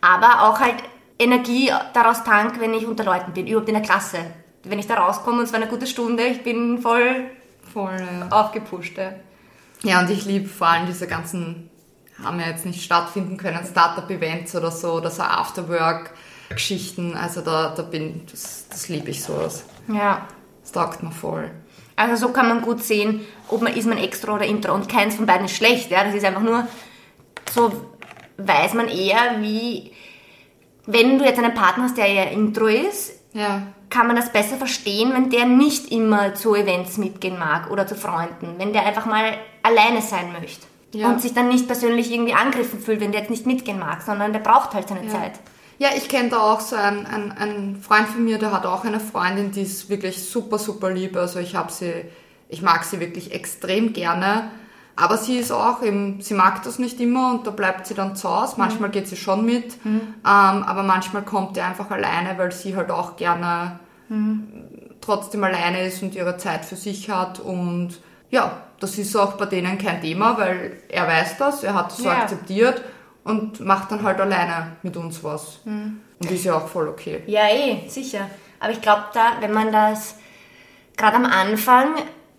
Aber 0.00 0.48
auch 0.48 0.60
halt 0.60 0.76
Energie 1.18 1.70
daraus 1.92 2.24
tank, 2.24 2.58
wenn 2.60 2.72
ich 2.74 2.86
unter 2.86 3.04
Leuten 3.04 3.32
bin, 3.32 3.46
überhaupt 3.46 3.68
in 3.68 3.74
der 3.74 3.82
Klasse. 3.82 4.18
Wenn 4.64 4.78
ich 4.78 4.86
da 4.86 4.94
rauskomme 4.94 5.38
und 5.38 5.44
es 5.44 5.52
war 5.52 5.60
eine 5.60 5.68
gute 5.68 5.86
Stunde, 5.86 6.24
ich 6.24 6.42
bin 6.42 6.80
voll 6.80 7.30
Voll, 7.72 7.96
ja. 7.98 8.28
aufgepusht. 8.30 8.96
Ja. 8.96 9.12
Ja, 9.82 10.00
und 10.00 10.10
ich 10.10 10.24
liebe 10.24 10.48
vor 10.48 10.68
allem 10.68 10.86
diese 10.86 11.06
ganzen, 11.06 11.68
haben 12.22 12.40
ja 12.40 12.46
jetzt 12.48 12.64
nicht 12.64 12.82
stattfinden 12.82 13.36
können, 13.36 13.64
Startup-Events 13.64 14.54
oder 14.56 14.70
so, 14.70 14.94
oder 14.94 15.10
so 15.10 15.22
Afterwork-Geschichten. 15.22 17.14
Also 17.14 17.40
da, 17.40 17.74
da 17.76 17.82
bin, 17.82 18.22
das, 18.30 18.66
das 18.68 18.88
liebe 18.88 19.10
ich 19.10 19.22
sowas. 19.22 19.64
ja. 19.88 20.26
Das 20.62 20.72
taugt 20.72 21.00
mir 21.00 21.12
voll. 21.12 21.48
Also 21.94 22.26
so 22.26 22.32
kann 22.32 22.48
man 22.48 22.60
gut 22.60 22.82
sehen, 22.82 23.20
ob 23.48 23.62
man 23.62 23.72
ist 23.72 23.86
man 23.86 23.98
extra 23.98 24.34
oder 24.34 24.44
intro 24.44 24.74
und 24.74 24.88
keins 24.88 25.14
von 25.14 25.26
beiden 25.26 25.46
ist 25.46 25.54
schlecht. 25.54 25.92
Ja? 25.92 26.02
Das 26.02 26.12
ist 26.12 26.24
einfach 26.24 26.42
nur, 26.42 26.66
so 27.52 27.72
weiß 28.38 28.74
man 28.74 28.88
eher, 28.88 29.36
wie, 29.38 29.92
wenn 30.86 31.20
du 31.20 31.24
jetzt 31.24 31.38
einen 31.38 31.54
Partner 31.54 31.84
hast, 31.84 31.96
der 31.96 32.08
eher 32.08 32.32
intro 32.32 32.66
ist, 32.66 33.12
Ja, 33.32 33.62
kann 33.90 34.08
man 34.08 34.16
das 34.16 34.32
besser 34.32 34.56
verstehen, 34.56 35.12
wenn 35.14 35.30
der 35.30 35.46
nicht 35.46 35.92
immer 35.92 36.34
zu 36.34 36.56
Events 36.56 36.98
mitgehen 36.98 37.38
mag 37.38 37.70
oder 37.70 37.86
zu 37.86 37.94
Freunden, 37.94 38.56
wenn 38.58 38.72
der 38.72 38.84
einfach 38.84 39.06
mal 39.06 39.38
alleine 39.62 40.02
sein 40.02 40.32
möchte. 40.32 40.66
Ja. 40.96 41.08
Und 41.08 41.20
sich 41.20 41.34
dann 41.34 41.48
nicht 41.48 41.66
persönlich 41.66 42.12
irgendwie 42.12 42.34
angegriffen 42.34 42.80
fühlt, 42.80 43.00
wenn 43.00 43.12
der 43.12 43.20
jetzt 43.22 43.30
nicht 43.30 43.46
mitgehen 43.46 43.78
mag, 43.78 44.02
sondern 44.02 44.32
der 44.32 44.40
braucht 44.40 44.74
halt 44.74 44.88
seine 44.88 45.06
Zeit. 45.08 45.32
Ja, 45.78 45.88
ich 45.94 46.08
kenne 46.08 46.30
da 46.30 46.38
auch 46.38 46.60
so 46.60 46.74
einen, 46.74 47.04
einen, 47.06 47.32
einen 47.32 47.82
Freund 47.82 48.08
von 48.08 48.24
mir, 48.24 48.38
der 48.38 48.52
hat 48.52 48.64
auch 48.64 48.84
eine 48.84 48.98
Freundin, 48.98 49.50
die 49.50 49.62
ist 49.62 49.90
wirklich 49.90 50.24
super, 50.24 50.58
super 50.58 50.90
lieb. 50.90 51.16
Also 51.16 51.38
ich 51.38 51.54
habe 51.54 51.70
sie, 51.70 51.92
ich 52.48 52.62
mag 52.62 52.84
sie 52.84 52.98
wirklich 52.98 53.32
extrem 53.32 53.92
gerne. 53.92 54.50
Aber 54.98 55.18
sie 55.18 55.36
ist 55.36 55.52
auch 55.52 55.82
eben, 55.82 56.22
sie 56.22 56.32
mag 56.32 56.62
das 56.62 56.78
nicht 56.78 56.98
immer 57.00 57.32
und 57.32 57.46
da 57.46 57.50
bleibt 57.50 57.86
sie 57.86 57.92
dann 57.92 58.16
zu 58.16 58.34
Hause. 58.34 58.54
Manchmal 58.56 58.88
geht 58.88 59.06
sie 59.06 59.16
schon 59.16 59.44
mit, 59.44 59.76
ähm, 59.84 60.10
aber 60.24 60.82
manchmal 60.82 61.22
kommt 61.22 61.58
er 61.58 61.66
einfach 61.66 61.90
alleine, 61.90 62.38
weil 62.38 62.50
sie 62.50 62.74
halt 62.74 62.90
auch 62.90 63.16
gerne 63.16 63.78
trotzdem 65.00 65.44
alleine 65.44 65.86
ist 65.86 66.02
und 66.02 66.14
ihre 66.14 66.36
Zeit 66.36 66.64
für 66.64 66.76
sich 66.76 67.10
hat 67.10 67.40
und 67.40 68.00
ja, 68.30 68.62
das 68.80 68.98
ist 68.98 69.16
auch 69.16 69.34
bei 69.34 69.46
denen 69.46 69.78
kein 69.78 70.00
Thema, 70.00 70.36
weil 70.38 70.78
er 70.88 71.06
weiß 71.06 71.38
das, 71.38 71.64
er 71.64 71.74
hat 71.74 71.90
es 71.90 71.98
so 71.98 72.04
Ja. 72.04 72.22
akzeptiert 72.22 72.82
und 73.24 73.60
macht 73.60 73.90
dann 73.90 74.02
halt 74.02 74.20
alleine 74.20 74.72
mit 74.82 74.96
uns 74.96 75.22
was. 75.24 75.60
Und 75.64 76.30
ist 76.30 76.44
ja 76.44 76.54
auch 76.54 76.68
voll 76.68 76.88
okay. 76.88 77.22
Ja, 77.26 77.48
eh, 77.48 77.88
sicher. 77.88 78.28
Aber 78.60 78.72
ich 78.72 78.80
glaube, 78.80 79.04
da, 79.12 79.32
wenn 79.40 79.52
man 79.52 79.70
das 79.72 80.16
gerade 80.96 81.16
am 81.16 81.26
Anfang 81.26 81.88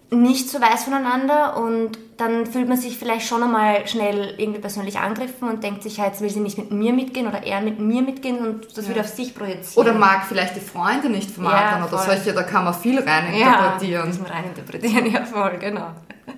nicht 0.10 0.50
so 0.50 0.62
weiß 0.62 0.86
voneinander 0.86 1.58
und 1.58 1.98
dann 2.16 2.46
fühlt 2.46 2.70
man 2.70 2.78
sich 2.78 2.98
vielleicht 2.98 3.28
schon 3.28 3.44
einmal 3.44 3.86
schnell 3.88 4.34
irgendwie 4.38 4.62
persönlich 4.62 4.98
angegriffen 4.98 5.50
und 5.50 5.64
denkt 5.64 5.84
sich, 5.84 5.98
ja, 5.98 6.06
jetzt 6.06 6.22
will 6.22 6.30
sie 6.30 6.40
nicht 6.40 6.58
mit 6.58 6.72
mir 6.72 6.94
mitgehen 6.94 7.28
oder 7.28 7.44
er 7.44 7.60
mit 7.62 7.80
mir 7.80 8.02
mitgehen 8.02 8.40
und 8.40 8.78
das 8.78 8.88
wieder 8.90 9.02
auf 9.02 9.10
sich 9.10 9.36
projizieren. 9.36 9.86
Oder 9.86 9.94
mag 9.98 10.26
vielleicht 10.26 10.56
die 10.56 10.62
Freunde 10.62 11.10
nicht 11.10 11.30
vom 11.30 11.44
Ja, 11.44 11.52
anderen 11.52 11.84
oder 11.84 11.98
solche, 12.02 12.34
da 12.34 12.44
kann 12.44 12.64
man 12.64 12.74
viel 12.74 13.00
rein 13.00 13.36
ja, 13.36 14.06
muss 14.06 14.20
man 14.20 14.32
reininterpretieren, 14.32 15.06
ja 15.12 15.26
voll, 15.26 15.58
genau. 15.60 15.92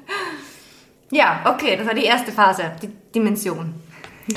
Ja, 1.12 1.42
okay, 1.46 1.76
das 1.76 1.88
war 1.88 1.96
die 1.96 2.06
erste 2.06 2.32
Phase, 2.32 2.72
die 2.82 2.88
Dimension. 2.88 3.74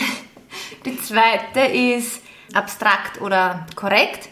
Die 0.86 1.00
zweite 1.00 1.60
ist 1.60 2.22
abstrakt 2.54 3.20
oder 3.20 3.66
korrekt. 3.76 4.28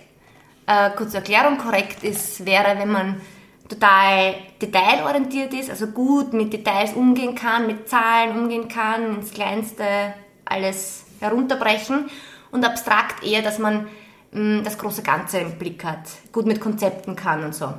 Äh, 0.66 0.90
kurze 0.90 1.18
Erklärung, 1.18 1.58
korrekt 1.58 2.02
ist, 2.02 2.44
wäre, 2.44 2.78
wenn 2.78 2.90
man 2.90 3.20
total 3.68 4.34
detailorientiert 4.60 5.54
ist, 5.54 5.70
also 5.70 5.88
gut 5.88 6.32
mit 6.32 6.52
Details 6.52 6.92
umgehen 6.94 7.34
kann, 7.34 7.66
mit 7.66 7.88
Zahlen 7.88 8.36
umgehen 8.36 8.68
kann, 8.68 9.16
ins 9.16 9.32
Kleinste 9.32 10.14
alles 10.44 11.04
herunterbrechen. 11.20 12.10
Und 12.50 12.64
abstrakt 12.64 13.22
eher, 13.22 13.42
dass 13.42 13.58
man 13.58 13.86
mh, 14.32 14.62
das 14.62 14.76
große 14.76 15.02
Ganze 15.02 15.38
im 15.38 15.56
Blick 15.56 15.84
hat, 15.84 16.08
gut 16.32 16.46
mit 16.46 16.60
Konzepten 16.60 17.14
kann 17.14 17.44
und 17.44 17.54
so. 17.54 17.72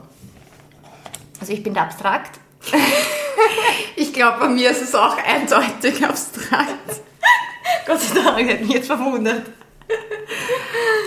Also 1.39 1.51
ich 1.51 1.62
bin 1.63 1.74
da 1.74 1.83
abstrakt. 1.83 2.39
Ich 4.12 4.18
glaube, 4.18 4.39
bei 4.41 4.50
mir 4.50 4.72
ist 4.72 4.82
es 4.82 4.94
auch 4.94 5.15
eindeutig 5.25 6.06
abstrakt. 6.06 7.01
Gott 7.88 8.01
sei 8.01 8.22
Dank, 8.22 8.46
hätte 8.46 8.65
mich 8.65 8.74
jetzt 8.74 8.88
verwundert. 8.88 9.44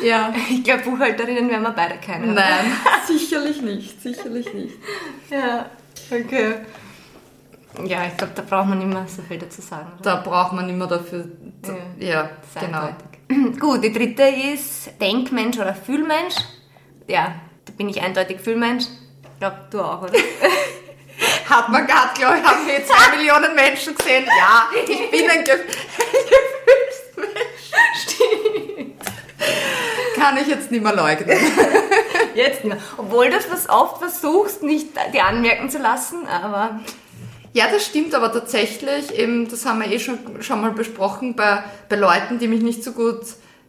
Ja. 0.03 0.33
Ich 0.49 0.65
glaube, 0.65 0.85
Buchhalterinnen 0.85 1.51
werden 1.51 1.65
wir 1.65 1.73
beide 1.73 1.99
keine. 1.99 2.29
Nein, 2.29 2.65
sicherlich 3.07 3.61
nicht, 3.61 4.01
sicherlich 4.01 4.51
nicht. 4.55 4.77
Ja, 5.29 5.67
okay. 6.11 6.55
Ja, 7.85 8.07
ich 8.07 8.17
glaube, 8.17 8.33
da 8.37 8.41
braucht 8.41 8.69
man 8.69 8.89
mehr 8.89 9.07
so 9.07 9.21
viel 9.21 9.37
dazu 9.37 9.61
sagen. 9.61 9.93
Oder? 10.01 10.03
Da 10.03 10.17
braucht 10.23 10.55
man 10.55 10.67
immer 10.71 10.87
dafür. 10.87 11.29
Ja. 11.99 12.07
Ja, 12.07 12.31
ist 12.43 12.59
genau. 12.59 12.89
eindeutig. 13.29 13.61
Gut, 13.61 13.85
die 13.85 13.93
dritte 13.93 14.23
ist 14.23 14.99
Denkmensch 14.99 15.59
oder 15.59 15.75
Fühlmensch. 15.75 16.37
Ja, 17.07 17.35
da 17.67 17.73
bin 17.77 17.91
ich 17.91 18.01
eindeutig 18.01 18.41
Fühlmensch. 18.41 18.85
Ich 18.85 19.41
glaube, 19.41 19.59
du 19.71 19.83
auch, 19.83 20.05
oder? 20.05 20.15
Hat 21.49 21.69
man 21.69 21.87
gerade, 21.87 22.15
glaube 22.15 22.39
ich, 22.39 22.45
haben 22.45 22.67
wir 22.67 22.85
zwei 22.85 23.17
Millionen 23.17 23.55
Menschen 23.55 23.95
gesehen. 23.95 24.25
Ja, 24.27 24.69
ich 24.87 25.11
bin 25.11 25.31
ein, 25.31 25.45
Ge 25.45 25.55
ein 25.55 25.67
Gefühlsmensch. 27.17 27.65
Kann 30.17 30.37
ich 30.39 30.47
jetzt 30.47 30.71
nicht 30.71 30.83
mehr 30.83 30.95
leugnen. 30.95 31.39
Jetzt 32.35 32.65
nicht 32.65 32.75
mehr. 32.75 32.83
Obwohl 32.97 33.31
du 33.31 33.37
das 33.39 33.69
oft 33.69 33.99
versuchst, 33.99 34.63
nicht 34.63 34.89
dir 35.13 35.25
anmerken 35.25 35.69
zu 35.69 35.79
lassen, 35.79 36.27
aber 36.27 36.81
Ja, 37.53 37.67
das 37.71 37.85
stimmt, 37.85 38.15
aber 38.15 38.33
tatsächlich, 38.33 39.15
eben, 39.17 39.49
das 39.49 39.67
haben 39.67 39.81
wir 39.81 39.93
eh 39.93 40.01
schon, 40.01 40.19
schon 40.41 40.61
mal 40.63 40.71
besprochen, 40.73 41.37
bei, 41.37 41.63
bei 41.89 41.97
Leuten, 41.97 42.39
die 42.39 42.49
mich 42.49 42.63
nicht 42.63 42.83
so 42.83 42.93
gut 42.93 43.21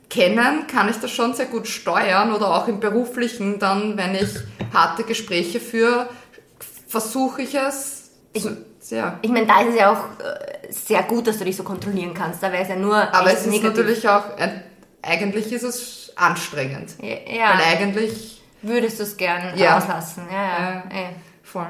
kennen, 0.10 0.66
kann 0.68 0.88
ich 0.90 0.96
das 0.98 1.12
schon 1.12 1.34
sehr 1.34 1.48
gut 1.48 1.68
steuern 1.68 2.32
oder 2.34 2.56
auch 2.56 2.68
im 2.68 2.80
beruflichen 2.80 3.60
dann, 3.60 3.98
wenn 3.98 4.16
ich 4.16 4.30
harte 4.74 5.04
Gespräche 5.04 5.60
führe, 5.60 6.08
versuche 6.88 7.42
ich 7.44 7.56
es. 7.56 8.12
zu- 8.34 8.66
ja. 8.90 9.18
ich 9.22 9.30
meine, 9.32 9.48
da 9.48 9.62
ist 9.62 9.70
es 9.70 9.76
ja 9.80 9.92
auch 9.92 10.24
äh, 10.24 10.72
sehr 10.72 11.04
gut, 11.04 11.26
dass 11.28 11.40
du 11.40 11.46
dich 11.46 11.56
so 11.58 11.64
kontrollieren 11.64 12.14
kannst. 12.14 12.44
Da 12.44 12.52
wäre 12.52 12.64
es 12.64 12.70
ja 12.70 12.76
nur 12.76 12.96
Aber 13.14 13.32
es 13.32 13.42
ist 13.42 13.48
negativ. 13.48 13.78
natürlich 13.78 14.08
auch, 14.10 14.24
eigentlich 15.02 15.52
ist 15.52 15.64
es 15.64 16.14
anstrengend. 16.16 16.92
Ja, 17.02 17.54
Weil 17.58 17.78
eigentlich, 17.78 18.42
würdest 18.62 19.00
du 19.00 19.04
es 19.04 19.18
gern 19.18 19.58
Ja. 19.58 19.78
auslassen. 19.78 20.24
Ja, 20.32 20.44
ja. 20.44 20.74
Ja. 20.92 21.10
voll. 21.44 21.68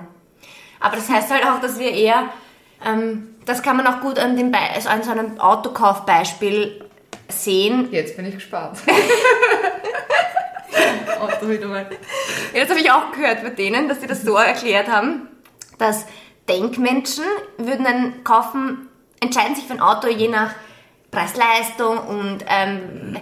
Aber 0.79 0.95
das 0.97 1.09
heißt 1.09 1.31
halt 1.31 1.45
auch, 1.45 1.59
dass 1.61 1.79
wir 1.79 1.91
eher, 1.91 2.25
ähm, 2.85 3.35
das 3.45 3.61
kann 3.63 3.77
man 3.77 3.87
auch 3.87 4.01
gut 4.01 4.19
an, 4.19 4.35
dem 4.37 4.51
Be 4.51 4.57
also 4.73 4.89
an 4.89 5.03
so 5.03 5.11
einem 5.11 5.39
Autokaufbeispiel 5.39 6.83
sehen. 7.29 7.87
Jetzt 7.91 8.15
bin 8.17 8.25
ich 8.25 8.35
gespannt. 8.35 8.79
Ja, 12.53 12.61
das 12.61 12.69
habe 12.69 12.79
ich 12.79 12.91
auch 12.91 13.11
gehört 13.11 13.43
bei 13.43 13.49
denen, 13.49 13.87
dass 13.87 14.01
sie 14.01 14.07
das 14.07 14.23
so 14.23 14.35
erklärt 14.35 14.89
haben, 14.89 15.27
dass 15.77 16.05
Denkmenschen 16.47 17.25
würden 17.57 17.83
dann 17.83 18.23
kaufen, 18.23 18.87
entscheiden 19.19 19.55
sich 19.55 19.65
für 19.65 19.73
ein 19.73 19.81
Auto 19.81 20.07
je 20.07 20.27
nach 20.27 20.53
Preis-Leistung 21.11 21.97
und 21.97 22.45
ähm, 22.47 23.17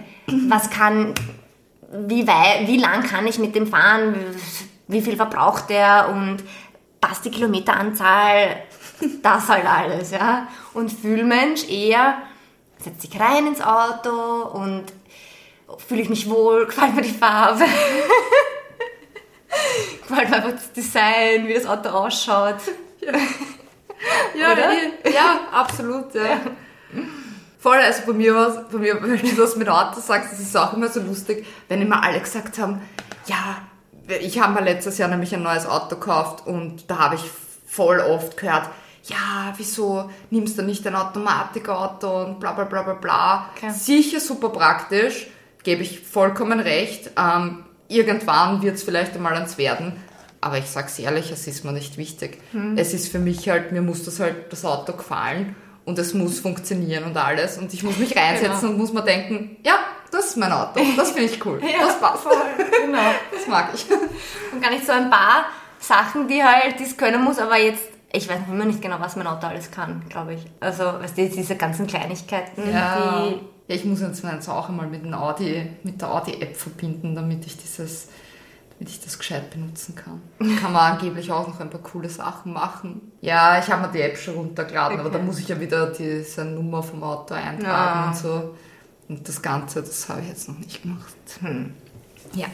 was 0.48 0.70
kann, 0.70 1.14
wie, 1.90 2.26
wei 2.26 2.64
wie 2.66 2.76
lang 2.76 3.02
kann 3.02 3.26
ich 3.26 3.38
mit 3.38 3.54
dem 3.54 3.66
fahren, 3.66 4.16
wie 4.88 5.00
viel 5.00 5.16
verbraucht 5.16 5.70
der 5.70 6.08
und 6.10 6.38
passt 7.00 7.24
die 7.24 7.30
Kilometeranzahl, 7.30 8.62
das 9.22 9.48
halt 9.48 9.66
alles, 9.66 10.10
ja. 10.10 10.48
Und 10.72 10.90
Fühlmensch 10.90 11.68
eher 11.68 12.18
setzt 12.78 13.02
sich 13.02 13.18
rein 13.18 13.46
ins 13.46 13.60
Auto 13.60 14.48
und 14.52 14.84
fühle 15.78 16.02
ich 16.02 16.08
mich 16.08 16.28
wohl, 16.28 16.66
gefällt 16.66 16.94
mir 16.94 17.02
die 17.02 17.10
Farbe. 17.10 17.64
gefällt 20.08 20.30
mir 20.30 20.36
einfach 20.36 20.52
das 20.52 20.72
Design, 20.72 21.46
wie 21.46 21.54
das 21.54 21.66
Auto 21.66 21.88
ausschaut. 21.90 22.56
Ja, 24.34 24.52
Oder? 24.52 24.72
eh, 24.72 25.12
ja, 25.12 25.40
absolut, 25.52 26.14
ja. 26.14 26.40
Voll, 27.58 27.78
also 27.78 28.02
bei 28.06 28.12
mir 28.12 28.34
war 28.34 28.64
bei 28.70 28.78
mir, 28.78 28.94
wenn 29.02 29.18
du 29.18 29.36
das 29.36 29.56
mit 29.56 29.68
Auto 29.68 30.00
sagst, 30.00 30.32
das 30.32 30.40
ist 30.40 30.56
auch 30.56 30.72
immer 30.74 30.88
so 30.88 31.00
lustig, 31.00 31.46
wenn 31.68 31.80
immer 31.80 32.02
alle 32.02 32.20
gesagt 32.20 32.58
haben, 32.58 32.82
ja, 33.26 33.58
ich 34.20 34.38
habe 34.38 34.52
mir 34.52 34.60
letztes 34.60 34.98
Jahr 34.98 35.08
nämlich 35.08 35.34
ein 35.34 35.42
neues 35.42 35.66
Auto 35.66 35.96
gekauft 35.96 36.46
und 36.46 36.90
da 36.90 36.98
habe 36.98 37.14
ich 37.14 37.22
voll 37.66 38.00
oft 38.00 38.36
gehört, 38.36 38.68
ja, 39.04 39.52
wieso 39.56 40.10
nimmst 40.30 40.58
du 40.58 40.62
nicht 40.62 40.86
ein 40.86 40.94
Automatikauto 40.94 42.24
und 42.24 42.40
bla 42.40 42.52
bla 42.52 42.64
bla 42.64 42.82
bla 42.82 42.94
bla. 42.94 43.50
Okay. 43.54 43.70
Sicher 43.70 44.20
super 44.20 44.50
praktisch, 44.50 45.26
gebe 45.64 45.82
ich 45.82 46.00
vollkommen 46.00 46.60
recht. 46.60 47.10
Ähm, 47.18 47.64
irgendwann 47.88 48.62
wird 48.62 48.76
es 48.76 48.82
vielleicht 48.84 49.14
einmal 49.14 49.34
ans 49.34 49.58
Werden. 49.58 49.96
Aber 50.40 50.58
ich 50.58 50.66
sag's 50.66 50.98
ehrlich, 50.98 51.30
es 51.32 51.46
ist 51.46 51.64
mir 51.64 51.72
nicht 51.72 51.96
wichtig. 51.96 52.38
Es 52.76 52.92
ist 52.92 53.10
für 53.10 53.18
mich 53.18 53.48
halt, 53.48 53.72
mir 53.72 53.80
muss 53.82 54.04
das 54.04 54.20
halt 54.20 54.52
das 54.52 54.64
Auto 54.66 54.92
gefallen 54.92 55.56
und 55.86 55.98
es 55.98 56.12
muss 56.12 56.38
funktionieren 56.40 57.04
und 57.04 57.16
alles. 57.16 57.56
Und 57.56 57.72
ich 57.72 57.82
muss 57.82 57.96
mich 57.96 58.14
reinsetzen 58.16 58.60
Genau. 58.60 58.72
und 58.72 58.78
muss 58.78 58.92
mir 58.92 59.02
denken, 59.02 59.56
ja, 59.64 59.76
das 60.10 60.26
ist 60.26 60.36
mein 60.36 60.52
Auto. 60.52 60.80
Das 60.98 61.12
finde 61.12 61.32
ich 61.32 61.44
cool. 61.46 61.60
das 61.80 61.98
passt. 61.98 62.24
Genau. 62.84 62.98
Das 63.32 63.46
mag 63.48 63.70
ich. 63.74 63.86
Und 64.52 64.60
gar 64.62 64.70
nicht 64.70 64.84
so 64.86 64.92
ein 64.92 65.08
paar 65.08 65.46
Sachen, 65.80 66.28
die 66.28 66.42
halt, 66.44 66.78
die 66.78 66.84
es 66.84 66.96
können 66.96 67.24
muss, 67.24 67.38
aber 67.38 67.56
jetzt, 67.58 67.82
ich 68.12 68.28
weiß 68.28 68.40
immer 68.48 68.64
nicht 68.66 68.82
genau, 68.82 68.96
was 69.00 69.16
mein 69.16 69.26
Auto 69.26 69.46
alles 69.46 69.70
kann, 69.70 70.02
glaube 70.10 70.34
ich. 70.34 70.40
Also, 70.60 70.84
weißt 70.84 71.16
du, 71.16 71.28
diese 71.28 71.56
ganzen 71.56 71.86
Kleinigkeiten, 71.86 72.70
Ja. 72.70 73.24
die 73.28 73.40
ja, 73.68 73.74
ich 73.74 73.84
muss 73.84 74.00
jetzt 74.00 74.22
meins 74.24 74.48
auch 74.48 74.68
einmal 74.68 74.86
mit, 74.86 75.04
dem 75.04 75.14
Audi, 75.14 75.66
mit 75.82 76.00
der 76.00 76.12
Audi-App 76.12 76.56
verbinden, 76.56 77.14
damit 77.14 77.46
ich 77.46 77.56
dieses, 77.56 78.08
damit 78.78 78.90
ich 78.92 79.00
das 79.02 79.18
gescheit 79.18 79.50
benutzen 79.50 79.94
kann. 79.94 80.20
Kann 80.60 80.72
man 80.72 80.92
angeblich 80.92 81.30
auch 81.32 81.48
noch 81.48 81.60
ein 81.60 81.70
paar 81.70 81.80
coole 81.80 82.08
Sachen 82.10 82.52
machen. 82.52 83.12
Ja, 83.20 83.58
ich 83.58 83.68
habe 83.70 83.86
mir 83.86 83.92
die 83.92 84.00
App 84.02 84.18
schon 84.18 84.34
runtergeladen, 84.34 84.98
aber 85.00 85.08
Okay. 85.08 85.18
da 85.18 85.24
muss 85.24 85.38
ich 85.38 85.48
ja 85.48 85.58
wieder 85.60 85.86
diese 85.92 86.44
Nummer 86.44 86.82
vom 86.82 87.02
Auto 87.02 87.34
eintragen 87.34 87.64
Ja. 87.64 88.08
und 88.08 88.16
so. 88.16 88.54
Und 89.08 89.28
das 89.28 89.40
Ganze, 89.42 89.82
das 89.82 90.08
habe 90.08 90.20
ich 90.22 90.28
jetzt 90.28 90.48
noch 90.48 90.58
nicht 90.58 90.82
gemacht. 90.82 91.14
Ja. 92.34 92.46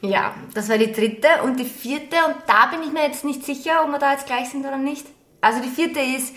Ja, 0.00 0.34
das 0.54 0.68
war 0.68 0.78
die 0.78 0.92
dritte. 0.92 1.26
Und 1.44 1.58
die 1.58 1.64
vierte, 1.64 2.16
und 2.26 2.36
da 2.46 2.66
bin 2.66 2.82
ich 2.86 2.92
mir 2.92 3.02
jetzt 3.06 3.24
nicht 3.24 3.44
sicher, 3.44 3.82
ob 3.84 3.90
wir 3.90 3.98
da 3.98 4.12
jetzt 4.12 4.26
gleich 4.26 4.48
sind 4.48 4.64
oder 4.64 4.76
nicht. 4.78 5.06
Also 5.40 5.60
die 5.60 5.68
vierte 5.68 6.00
ist 6.00 6.34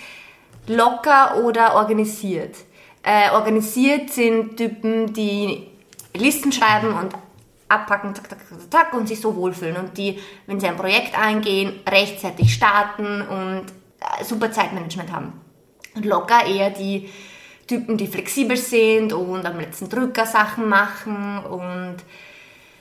locker 0.68 1.44
oder 1.44 1.76
organisiert. 1.76 2.56
Äh, 3.04 3.32
organisiert 3.32 4.12
sind 4.12 4.58
Typen, 4.58 5.14
die 5.14 5.68
Listen 6.14 6.52
schreiben 6.52 6.94
und 6.94 7.14
abpacken, 7.68 8.14
zack, 8.14 8.30
zack, 8.30 8.40
zack, 8.48 8.72
zack, 8.72 8.94
und 8.94 9.08
sich 9.08 9.20
so 9.20 9.36
wohlfühlen. 9.36 9.78
Und 9.78 9.98
die, 9.98 10.20
wenn 10.46 10.60
sie 10.60 10.68
ein 10.68 10.78
Projekt 10.78 11.18
eingehen, 11.18 11.80
rechtzeitig 11.88 12.54
starten 12.54 13.22
und 13.22 13.66
äh, 14.00 14.24
super 14.24 14.52
Zeitmanagement 14.52 15.12
haben. 15.12 15.34
Und 15.96 16.06
locker 16.06 16.46
eher 16.46 16.70
die 16.70 17.10
Typen, 17.68 17.98
die 17.98 18.08
flexibel 18.08 18.58
sind 18.58 19.14
und 19.14 19.46
am 19.46 19.60
letzten 19.60 19.88
Drücker 19.88 20.26
Sachen 20.26 20.68
machen 20.68 21.40
und 21.46 21.98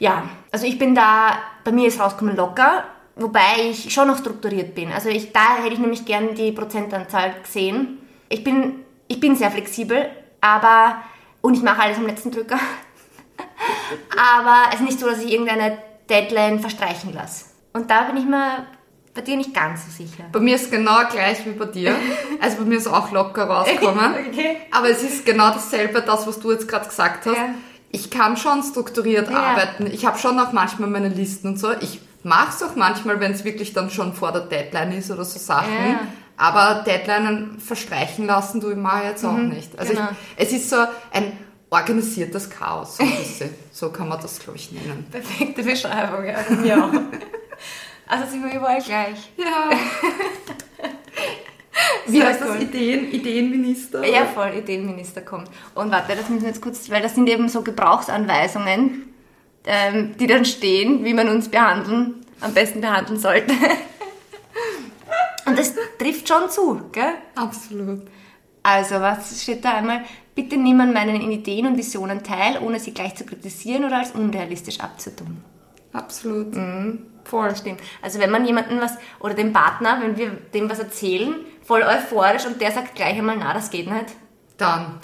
ja, 0.00 0.25
also 0.50 0.67
ich 0.67 0.79
bin 0.79 0.95
da, 0.95 1.39
bei 1.62 1.71
mir 1.71 1.87
ist 1.87 2.00
rauskommen 2.00 2.35
locker, 2.35 2.85
wobei 3.17 3.71
ich 3.71 3.93
schon 3.93 4.09
noch 4.09 4.19
strukturiert 4.19 4.75
bin. 4.75 4.91
Also 4.91 5.11
ich, 5.11 5.31
da 5.31 5.59
hätte 5.62 5.75
ich 5.75 5.79
nämlich 5.79 6.05
gern 6.07 6.35
die 6.35 6.53
Prozentanzahl 6.53 7.35
gesehen. 7.43 7.99
Ich 8.31 8.43
bin, 8.43 8.81
ich 9.11 9.19
bin 9.19 9.35
sehr 9.35 9.50
flexibel, 9.50 10.09
aber, 10.40 11.02
und 11.40 11.55
ich 11.55 11.62
mache 11.62 11.83
alles 11.83 11.99
am 11.99 12.07
letzten 12.07 12.31
Drücker. 12.31 12.59
aber 14.17 14.69
es 14.69 14.76
ist 14.76 14.87
nicht 14.87 15.00
so, 15.00 15.07
dass 15.07 15.21
ich 15.21 15.33
irgendeine 15.33 15.79
Deadline 16.09 16.61
verstreichen 16.61 17.12
lasse. 17.12 17.47
Und 17.73 17.90
da 17.90 18.02
bin 18.02 18.17
ich 18.17 18.25
mir 18.25 18.67
Bei 19.12 19.23
dir 19.23 19.37
nicht 19.37 19.52
ganz 19.52 19.85
so 19.87 19.90
sicher. 19.90 20.25
Bei 20.31 20.38
mir 20.38 20.55
ist 20.55 20.71
genau 20.71 21.00
gleich 21.11 21.45
wie 21.45 21.50
bei 21.50 21.64
dir. 21.67 21.95
Also 22.40 22.59
bei 22.59 22.64
mir 22.64 22.79
ist 22.79 22.87
auch 22.87 23.11
locker 23.11 23.45
rausgekommen. 23.45 24.14
Okay. 24.31 24.57
Aber 24.71 24.88
es 24.88 25.02
ist 25.02 25.26
genau 25.26 25.50
dasselbe, 25.50 26.00
das, 26.02 26.26
was 26.29 26.38
du 26.38 26.52
jetzt 26.52 26.69
gerade 26.69 26.87
gesagt 26.88 27.26
hast. 27.26 27.37
Ja. 27.37 27.55
Ich 27.90 28.11
kann 28.11 28.37
schon 28.37 28.62
strukturiert 28.62 29.29
Ja. 29.29 29.38
arbeiten. 29.38 29.87
Ich 29.93 30.07
habe 30.07 30.17
schon 30.19 30.38
auch 30.38 30.52
manchmal 30.52 30.88
meine 30.88 31.09
Listen 31.09 31.49
und 31.49 31.59
so. 31.59 31.73
Ich 31.81 32.00
mache 32.23 32.50
es 32.50 32.62
auch 32.62 32.76
manchmal, 32.76 33.19
wenn 33.19 33.33
es 33.33 33.45
wirklich 33.45 33.73
dann 33.73 33.90
schon 33.90 34.12
vor 34.14 34.31
der 34.31 34.43
Deadline 34.43 34.93
ist 34.93 35.11
oder 35.11 35.25
so 35.25 35.40
Sachen. 35.40 35.73
Ja. 35.75 36.00
Aber 36.41 36.83
Deadlinen 36.85 37.61
verstreichen 37.61 38.25
lassen 38.25 38.63
du 38.63 38.71
immer 38.71 39.05
jetzt 39.05 39.23
auch 39.27 39.37
nicht. 39.37 39.79
Also 39.79 39.93
genau. 39.93 40.09
ich, 40.39 40.47
es 40.47 40.53
ist 40.55 40.71
so 40.71 40.77
ein 41.13 41.37
organisiertes 41.69 42.49
Chaos. 42.49 42.97
So, 42.97 43.03
ein 43.03 43.11
bisschen. 43.19 43.51
so 43.71 43.91
kann 43.91 44.09
man 44.09 44.19
das, 44.23 44.39
glaube 44.39 44.57
ich, 44.57 44.73
nennen. 44.73 45.07
Perfekte 45.11 45.63
Beschreibung, 45.63 46.25
ja. 46.25 46.85
auch. 46.85 46.93
Also 48.07 48.29
sind 48.29 48.43
wir 48.43 48.59
überall 48.59 48.83
gleich. 48.83 49.31
Ja. 49.37 49.71
Wie 52.07 52.21
heißt 52.21 52.41
das? 52.41 52.49
cool. 52.49 52.63
Ideen, 52.63 53.13
Ideenminister? 53.13 54.05
Ja, 54.05 54.25
voll, 54.25 54.53
Ideenminister 54.57 55.21
kommt. 55.21 55.49
Und 55.77 55.93
warte, 55.93 56.17
das 56.17 56.29
müssen 56.29 56.43
wir 56.43 56.49
jetzt 56.49 56.61
kurz, 56.61 56.91
weil 56.91 57.03
das 57.03 57.15
sind 57.15 57.29
eben 57.29 57.49
so 57.49 57.63
Gebrauchsanweisungen, 57.63 59.15
ähm, 59.65 60.17
die 60.19 60.27
dann 60.27 60.45
stehen, 60.45 61.05
wie 61.05 61.15
man 61.15 61.29
uns 61.29 61.51
behandeln, 61.51 62.27
am 62.41 62.53
besten 62.53 62.81
behandeln 62.81 63.21
sollte. 63.21 63.55
Und 65.47 65.57
das 65.57 65.75
trifft 66.00 66.28
schon 66.28 66.49
zu, 66.49 66.80
gell? 66.92 67.12
Absolut. 67.35 68.02
Also, 68.62 69.00
was 69.00 69.42
steht 69.42 69.64
da 69.64 69.75
einmal? 69.76 70.04
Bitte 70.35 70.57
nimm 70.57 70.80
an 70.80 70.92
meinen 70.92 71.30
Ideen 71.30 71.66
und 71.66 71.76
Visionen 71.76 72.23
teil, 72.23 72.59
ohne 72.62 72.80
sie 72.80 72.92
gleich 72.92 73.14
zu 73.14 73.25
kritisieren 73.25 73.85
oder 73.85 73.99
als 73.99 74.12
unrealistisch 74.12 74.80
abzutun. 74.80 75.42
Absolut. 75.92 76.54
Voll. 77.25 77.49
Das 77.49 77.59
stimmt. 77.59 77.80
Also 78.00 78.19
wenn 78.19 78.30
man 78.30 78.47
jemanden 78.47 78.80
was, 78.80 78.95
oder 79.19 79.35
dem 79.35 79.52
Partner, 79.52 79.99
wenn 80.00 80.16
wir 80.16 80.30
dem 80.30 80.71
was 80.71 80.78
erzählen, 80.78 81.35
voll 81.62 81.83
euphorisch 81.83 82.47
und 82.47 82.61
der 82.61 82.71
sagt 82.73 82.95
gleich 82.95 83.19
einmal, 83.19 83.37
na, 83.37 83.52
das 83.52 83.71
geht 83.71 83.90
nicht. 83.90 84.07
Dann. 84.57 85.00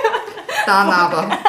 Dann 0.66 0.88
aber. 0.88 1.38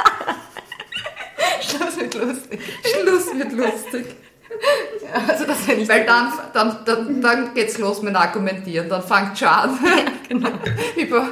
Das 1.79 1.97
wird 1.97 2.13
lustig. 2.15 2.59
Schluss 2.83 3.33
wird 3.33 3.53
lustig. 3.53 4.15
Also 5.27 5.45
das 5.45 5.67
wäre 5.67 5.77
nicht 5.79 5.89
Weil 5.89 6.05
dann, 6.05 6.31
dann, 6.53 6.77
dann, 6.85 7.21
dann 7.21 7.53
geht's 7.53 7.77
los 7.77 8.01
mit 8.01 8.15
Argumentieren. 8.15 8.87
Dann 8.87 9.03
fängt 9.03 9.37
schon 9.37 9.47
an. 9.49 9.77
genau. 10.29 10.49
Über. 10.95 11.29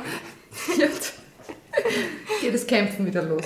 Geht 2.42 2.54
das 2.54 2.68
Kämpfen 2.68 3.06
wieder 3.06 3.22
los. 3.24 3.42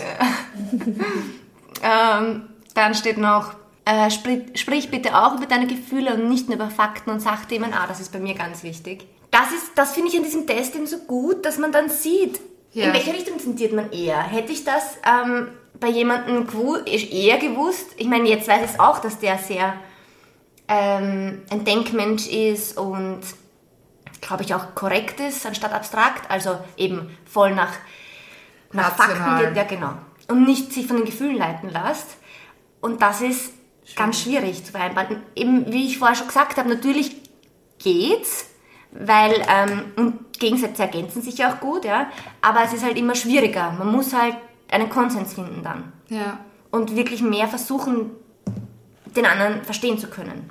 Ähm, 1.84 2.44
dann 2.74 2.96
steht 2.96 3.18
noch, 3.18 3.54
äh, 3.86 4.10
sprich, 4.10 4.42
sprich 4.56 4.90
bitte 4.90 5.16
auch 5.18 5.36
über 5.36 5.46
deine 5.46 5.68
Gefühle 5.68 6.14
und 6.16 6.30
nicht 6.30 6.48
nur 6.48 6.56
über 6.56 6.70
Fakten 6.70 7.12
und 7.12 7.20
Sachthemen. 7.20 7.74
Ah, 7.74 7.86
das 7.88 8.00
ist 8.00 8.12
bei 8.12 8.20
mir 8.20 8.34
ganz 8.36 8.64
wichtig. 8.64 9.06
Das, 9.32 9.52
ist, 9.52 9.72
das 9.76 9.94
finde 9.94 10.10
ich 10.10 10.18
an 10.18 10.24
diesem 10.24 10.48
Test 10.48 10.76
eben 10.76 10.88
so 10.88 10.98
gut, 11.00 11.46
dass 11.46 11.58
man 11.58 11.72
dann 11.72 11.90
sieht, 11.90 12.40
Ja. 12.72 12.86
in 12.86 12.94
welche 12.94 13.14
Richtung 13.14 13.38
tendiert 13.38 13.74
man 13.74 13.92
eher. 13.92 14.22
Hätte 14.22 14.52
ich 14.52 14.64
das 14.64 14.98
ähm, 15.06 15.50
bei 15.84 15.90
jemandem 15.90 16.48
eher 16.86 17.38
gewusst, 17.40 17.88
ich 17.98 18.08
meine, 18.08 18.30
jetzt 18.30 18.48
weiß 18.48 18.64
ich 18.64 18.72
es 18.72 18.80
auch, 18.80 19.00
dass 19.00 19.20
der 19.20 19.38
sehr 19.38 19.74
ähm, 20.70 21.42
ein 21.50 21.66
Denkmensch 21.66 22.26
ist 22.28 22.78
und 22.78 23.20
glaube 24.22 24.44
ich 24.44 24.56
auch 24.56 24.76
korrekt 24.76 25.20
ist, 25.20 25.46
anstatt 25.46 25.74
abstrakt, 25.74 26.32
also 26.32 26.58
eben 26.78 27.16
voll 27.26 27.54
nach, 27.54 27.74
nach. 28.72 28.96
Fakten 28.96 29.46
geht, 29.46 29.58
ja 29.58 29.64
genau. 29.64 29.92
Und 30.30 30.46
nicht 30.46 30.72
sich 30.72 30.88
von 30.88 30.96
den 30.96 31.06
Gefühlen 31.06 31.36
leiten 31.36 31.70
lässt. 31.70 32.16
Und 32.80 33.02
das 33.02 33.20
ist 33.20 33.52
ganz 33.98 34.22
schwierig 34.22 34.64
zu 34.64 34.72
vereinbaren. 34.72 35.22
Eben, 35.36 35.70
wie 35.70 35.88
ich 35.88 36.00
vorher 36.00 36.16
schon 36.16 36.28
gesagt 36.28 36.56
habe, 36.56 36.70
natürlich 36.70 37.14
geht's, 37.80 38.46
weil 38.92 39.34
ähm, 39.50 39.92
und 39.98 40.40
Gegensätze 40.40 40.84
ergänzen 40.84 41.22
sich 41.22 41.44
auch 41.46 41.60
gut, 41.60 41.84
ja. 41.84 42.08
Aber 42.42 42.64
es 42.64 42.72
ist 42.72 42.86
halt 42.86 42.98
immer 42.98 43.16
schwieriger. 43.16 43.72
Man 43.72 43.92
muss 43.92 44.14
halt 44.14 44.38
einen 44.74 44.90
Konsens 44.90 45.34
finden 45.36 45.62
dann 45.64 45.94
Ja. 46.10 46.40
und 46.72 46.96
wirklich 46.96 47.22
mehr 47.22 47.48
versuchen, 47.48 48.12
den 49.16 49.26
anderen 49.26 49.64
verstehen 49.64 49.98
zu 50.00 50.08
können. 50.08 50.50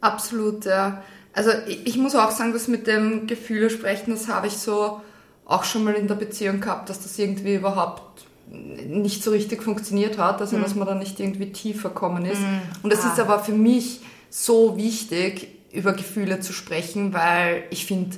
Absolut, 0.00 0.64
ja. 0.64 1.02
Also 1.32 1.50
ich, 1.66 1.96
muss 1.96 2.14
auch 2.14 2.30
sagen, 2.30 2.52
dass 2.52 2.68
mit 2.68 2.86
dem 2.86 3.26
Gefühle 3.26 3.70
sprechen, 3.70 4.10
das 4.10 4.28
habe 4.28 4.46
ich 4.48 4.54
so 4.58 5.00
auch 5.46 5.64
schon 5.64 5.84
mal 5.84 5.94
in 5.94 6.08
der 6.08 6.14
Beziehung 6.14 6.60
gehabt, 6.60 6.88
dass 6.90 7.02
das 7.02 7.18
irgendwie 7.18 7.54
überhaupt 7.56 8.24
nicht 8.50 9.22
so 9.24 9.30
richtig 9.30 9.62
funktioniert 9.62 10.18
hat, 10.18 10.40
also 10.40 10.58
dass 10.58 10.74
man 10.74 10.86
da 10.86 10.94
nicht 10.94 11.18
irgendwie 11.20 11.52
tiefer 11.52 11.88
kommen 11.88 12.26
ist. 12.26 12.40
Und 12.82 12.92
es 12.92 13.02
Ah. 13.04 13.12
ist 13.12 13.20
aber 13.20 13.38
für 13.38 13.52
mich 13.52 14.00
so 14.28 14.76
wichtig, 14.76 15.48
über 15.72 15.94
Gefühle 15.94 16.40
zu 16.40 16.52
sprechen, 16.52 17.14
weil 17.14 17.64
ich 17.70 17.86
finde, 17.86 18.16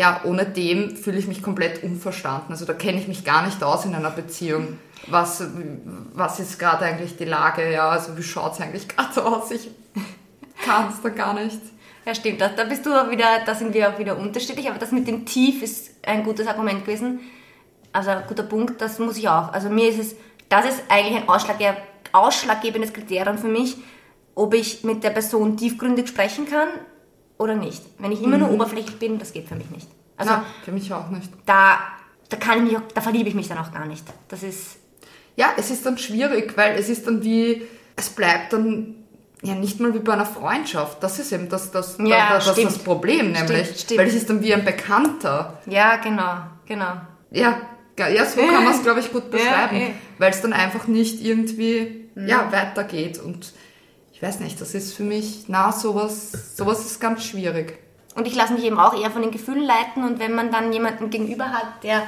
ja, 0.00 0.22
ohne 0.24 0.46
dem 0.46 0.96
fühle 0.96 1.18
ich 1.18 1.28
mich 1.28 1.42
komplett 1.42 1.82
unverstanden. 1.82 2.52
Also 2.52 2.64
da 2.64 2.72
kenne 2.72 2.98
ich 2.98 3.06
mich 3.06 3.22
gar 3.22 3.44
nicht 3.44 3.62
aus 3.62 3.84
in 3.84 3.94
einer 3.94 4.08
Beziehung. 4.10 4.78
Was, 5.08 5.44
was 6.14 6.40
ist 6.40 6.58
gerade 6.58 6.86
eigentlich 6.86 7.18
die 7.18 7.26
Lage? 7.26 7.70
Ja, 7.70 7.90
also 7.90 8.16
wie 8.16 8.22
schaut 8.22 8.54
es 8.54 8.62
eigentlich 8.62 8.88
gerade 8.88 9.22
aus? 9.26 9.50
Ich 9.50 9.68
kann 10.64 10.88
es 10.88 11.02
da 11.02 11.10
gar 11.10 11.34
nicht. 11.34 11.60
Ja, 12.06 12.14
stimmt. 12.14 12.40
Da, 12.40 12.48
da 12.48 12.64
bist 12.64 12.86
du 12.86 12.94
auch 12.94 13.10
wieder, 13.10 13.26
da 13.44 13.54
sind 13.54 13.74
wir 13.74 13.90
auch 13.90 13.98
wieder 13.98 14.16
unterschiedlich, 14.16 14.70
aber 14.70 14.78
das 14.78 14.90
mit 14.90 15.06
dem 15.06 15.26
Tief 15.26 15.62
ist 15.62 15.90
ein 16.06 16.24
gutes 16.24 16.46
Argument 16.46 16.86
gewesen. 16.86 17.20
Also 17.92 18.08
ein 18.08 18.22
guter 18.26 18.44
Punkt, 18.44 18.80
das 18.80 18.98
muss 18.98 19.18
ich 19.18 19.28
auch. 19.28 19.52
Also 19.52 19.68
mir 19.68 19.90
ist 19.90 19.98
es, 19.98 20.16
das 20.48 20.64
ist 20.64 20.82
eigentlich 20.88 21.20
ein 21.20 21.28
ausschlagge- 21.28 21.76
ausschlaggebendes 22.12 22.94
Kriterium 22.94 23.36
für 23.36 23.48
mich, 23.48 23.76
ob 24.34 24.54
ich 24.54 24.82
mit 24.82 25.04
der 25.04 25.10
Person 25.10 25.58
tiefgründig 25.58 26.08
sprechen 26.08 26.46
kann 26.48 26.68
oder 27.40 27.54
nicht. 27.56 27.82
Wenn 27.98 28.12
ich 28.12 28.22
immer 28.22 28.38
nur 28.38 28.50
oberflächlich 28.50 28.98
bin, 28.98 29.18
das 29.18 29.32
geht 29.32 29.48
für 29.48 29.54
mich 29.56 29.70
nicht. 29.70 29.88
Also 30.16 30.32
Na, 30.32 30.44
für 30.64 30.72
mich 30.72 30.92
auch 30.92 31.08
nicht. 31.08 31.30
da, 31.46 31.78
da 32.28 32.36
kann 32.36 32.58
ich 32.58 32.64
mich 32.72 32.76
auch, 32.76 32.82
da 32.94 33.00
verliebe 33.00 33.28
ich 33.28 33.34
mich 33.34 33.48
dann 33.48 33.58
auch 33.58 33.72
gar 33.72 33.86
nicht. 33.86 34.04
Das 34.28 34.42
ist, 34.42 34.76
Ja, 35.36 35.46
es 35.56 35.70
ist 35.70 35.84
dann 35.86 35.96
schwierig, 35.98 36.56
weil 36.56 36.78
es 36.78 36.88
ist 36.88 37.06
dann 37.06 37.22
wie, 37.24 37.62
es 37.96 38.10
bleibt 38.10 38.52
dann 38.52 38.94
ja 39.42 39.54
nicht 39.54 39.80
mal 39.80 39.94
wie 39.94 40.00
bei 40.00 40.12
einer 40.12 40.26
Freundschaft. 40.26 41.02
Das 41.02 41.18
ist 41.18 41.32
eben 41.32 41.48
das, 41.48 41.70
das, 41.70 41.96
Ja, 41.98 42.34
das, 42.34 42.44
das, 42.46 42.56
das 42.62 42.78
Problem, 42.78 43.32
nämlich. 43.32 43.62
Stimmt, 43.68 43.78
stimmt. 43.80 44.00
Weil 44.00 44.06
es 44.08 44.14
ist 44.14 44.28
dann 44.28 44.42
wie 44.42 44.52
ein 44.52 44.64
Bekannter. 44.64 45.58
ja, 45.66 45.96
genau, 45.96 46.34
genau. 46.66 46.92
Ja, 47.30 47.58
ja 47.98 48.26
so 48.26 48.40
kann 48.40 48.64
man 48.64 48.74
es, 48.74 48.82
glaube 48.86 49.00
ich, 49.00 49.10
gut 49.12 49.24
Ja, 49.32 49.38
beschreiben. 49.38 49.76
eh. 49.76 49.90
weil 50.18 50.30
es 50.30 50.42
dann 50.42 50.52
einfach 50.52 50.86
nicht 50.86 51.24
irgendwie 51.24 52.10
ja, 52.16 52.52
weitergeht. 52.52 53.18
Und 53.18 53.52
ich 54.20 54.28
weiß 54.28 54.40
nicht, 54.40 54.60
das 54.60 54.74
ist 54.74 54.94
für 54.94 55.02
mich, 55.02 55.44
na, 55.48 55.72
sowas, 55.72 56.54
sowas 56.54 56.84
ist 56.84 57.00
ganz 57.00 57.24
schwierig. 57.24 57.78
Und 58.14 58.26
ich 58.26 58.34
lasse 58.34 58.52
mich 58.52 58.64
eben 58.64 58.78
auch 58.78 58.92
eher 58.92 59.10
von 59.10 59.22
den 59.22 59.30
Gefühlen 59.30 59.64
leiten 59.64 60.04
und 60.04 60.18
wenn 60.18 60.34
man 60.34 60.52
dann 60.52 60.74
jemanden 60.74 61.08
gegenüber 61.08 61.46
hat, 61.46 61.82
der 61.82 62.02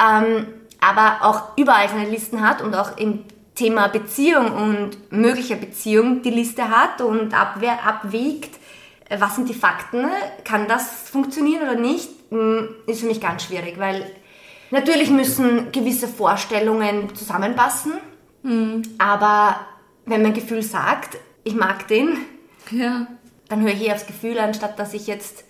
ähm, 0.00 0.46
aber 0.80 1.18
auch 1.20 1.58
überall 1.58 1.90
seine 1.90 2.08
Listen 2.08 2.40
hat 2.40 2.62
und 2.62 2.74
auch 2.74 2.96
im 2.96 3.24
Thema 3.54 3.88
Beziehung 3.88 4.50
und 4.50 5.12
möglicher 5.12 5.56
Beziehung 5.56 6.22
die 6.22 6.30
Liste 6.30 6.70
hat 6.70 7.02
und 7.02 7.34
abwehr, 7.34 7.86
abwägt, 7.86 8.58
äh, 9.10 9.20
was 9.20 9.36
sind 9.36 9.50
die 9.50 9.54
Fakten, 9.54 10.06
kann 10.42 10.66
das 10.68 11.10
funktionieren 11.10 11.68
oder 11.68 11.78
nicht, 11.78 12.32
mh, 12.32 12.68
ist 12.86 13.00
für 13.00 13.06
mich 13.08 13.20
ganz 13.20 13.44
schwierig, 13.44 13.78
weil 13.78 14.10
natürlich 14.70 15.10
müssen 15.10 15.70
gewisse 15.70 16.08
Vorstellungen 16.08 17.14
zusammenpassen, 17.14 17.92
aber 18.96 19.56
wenn 20.06 20.22
mein 20.22 20.34
Gefühl 20.34 20.62
sagt, 20.62 21.18
ich 21.44 21.54
mag 21.54 21.86
den, 21.88 22.16
Ja. 22.70 23.06
dann 23.48 23.60
höre 23.62 23.72
ich 23.72 23.82
eher 23.86 23.94
aufs 23.94 24.06
Gefühl, 24.06 24.38
anstatt 24.38 24.78
dass 24.78 24.94
ich 24.94 25.06
jetzt 25.06 25.44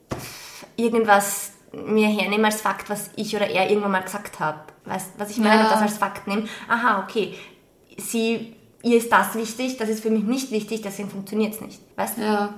irgendwas 0.77 1.53
mir 1.73 2.09
hernehme 2.09 2.47
als 2.47 2.61
Fakt, 2.61 2.89
was 2.91 3.11
ich 3.17 3.35
oder 3.37 3.49
er 3.49 3.69
irgendwann 3.69 3.93
mal 3.93 4.03
gesagt 4.03 4.41
habe. 4.41 4.61
Weißt 4.85 5.11
was 5.19 5.31
ich 5.31 5.39
meine? 5.39 5.57
Ja. 5.57 5.65
Und 5.65 5.71
das 5.73 5.83
als 5.83 5.99
Fakt 5.99 6.27
nehme. 6.27 6.45
Aha, 6.69 7.03
okay. 7.05 7.35
Sie, 7.99 8.55
ihr 8.83 8.99
ist 8.99 9.11
das 9.13 9.35
wichtig, 9.35 9.77
das 9.79 9.89
ist 9.89 10.03
für 10.03 10.11
mich 10.11 10.25
nicht 10.25 10.51
wichtig, 10.51 10.83
deswegen 10.83 11.11
funktioniert 11.11 11.55
es 11.55 11.61
nicht. 11.61 11.81
Weißt 11.97 12.19
du? 12.19 12.23
Ja, 12.23 12.55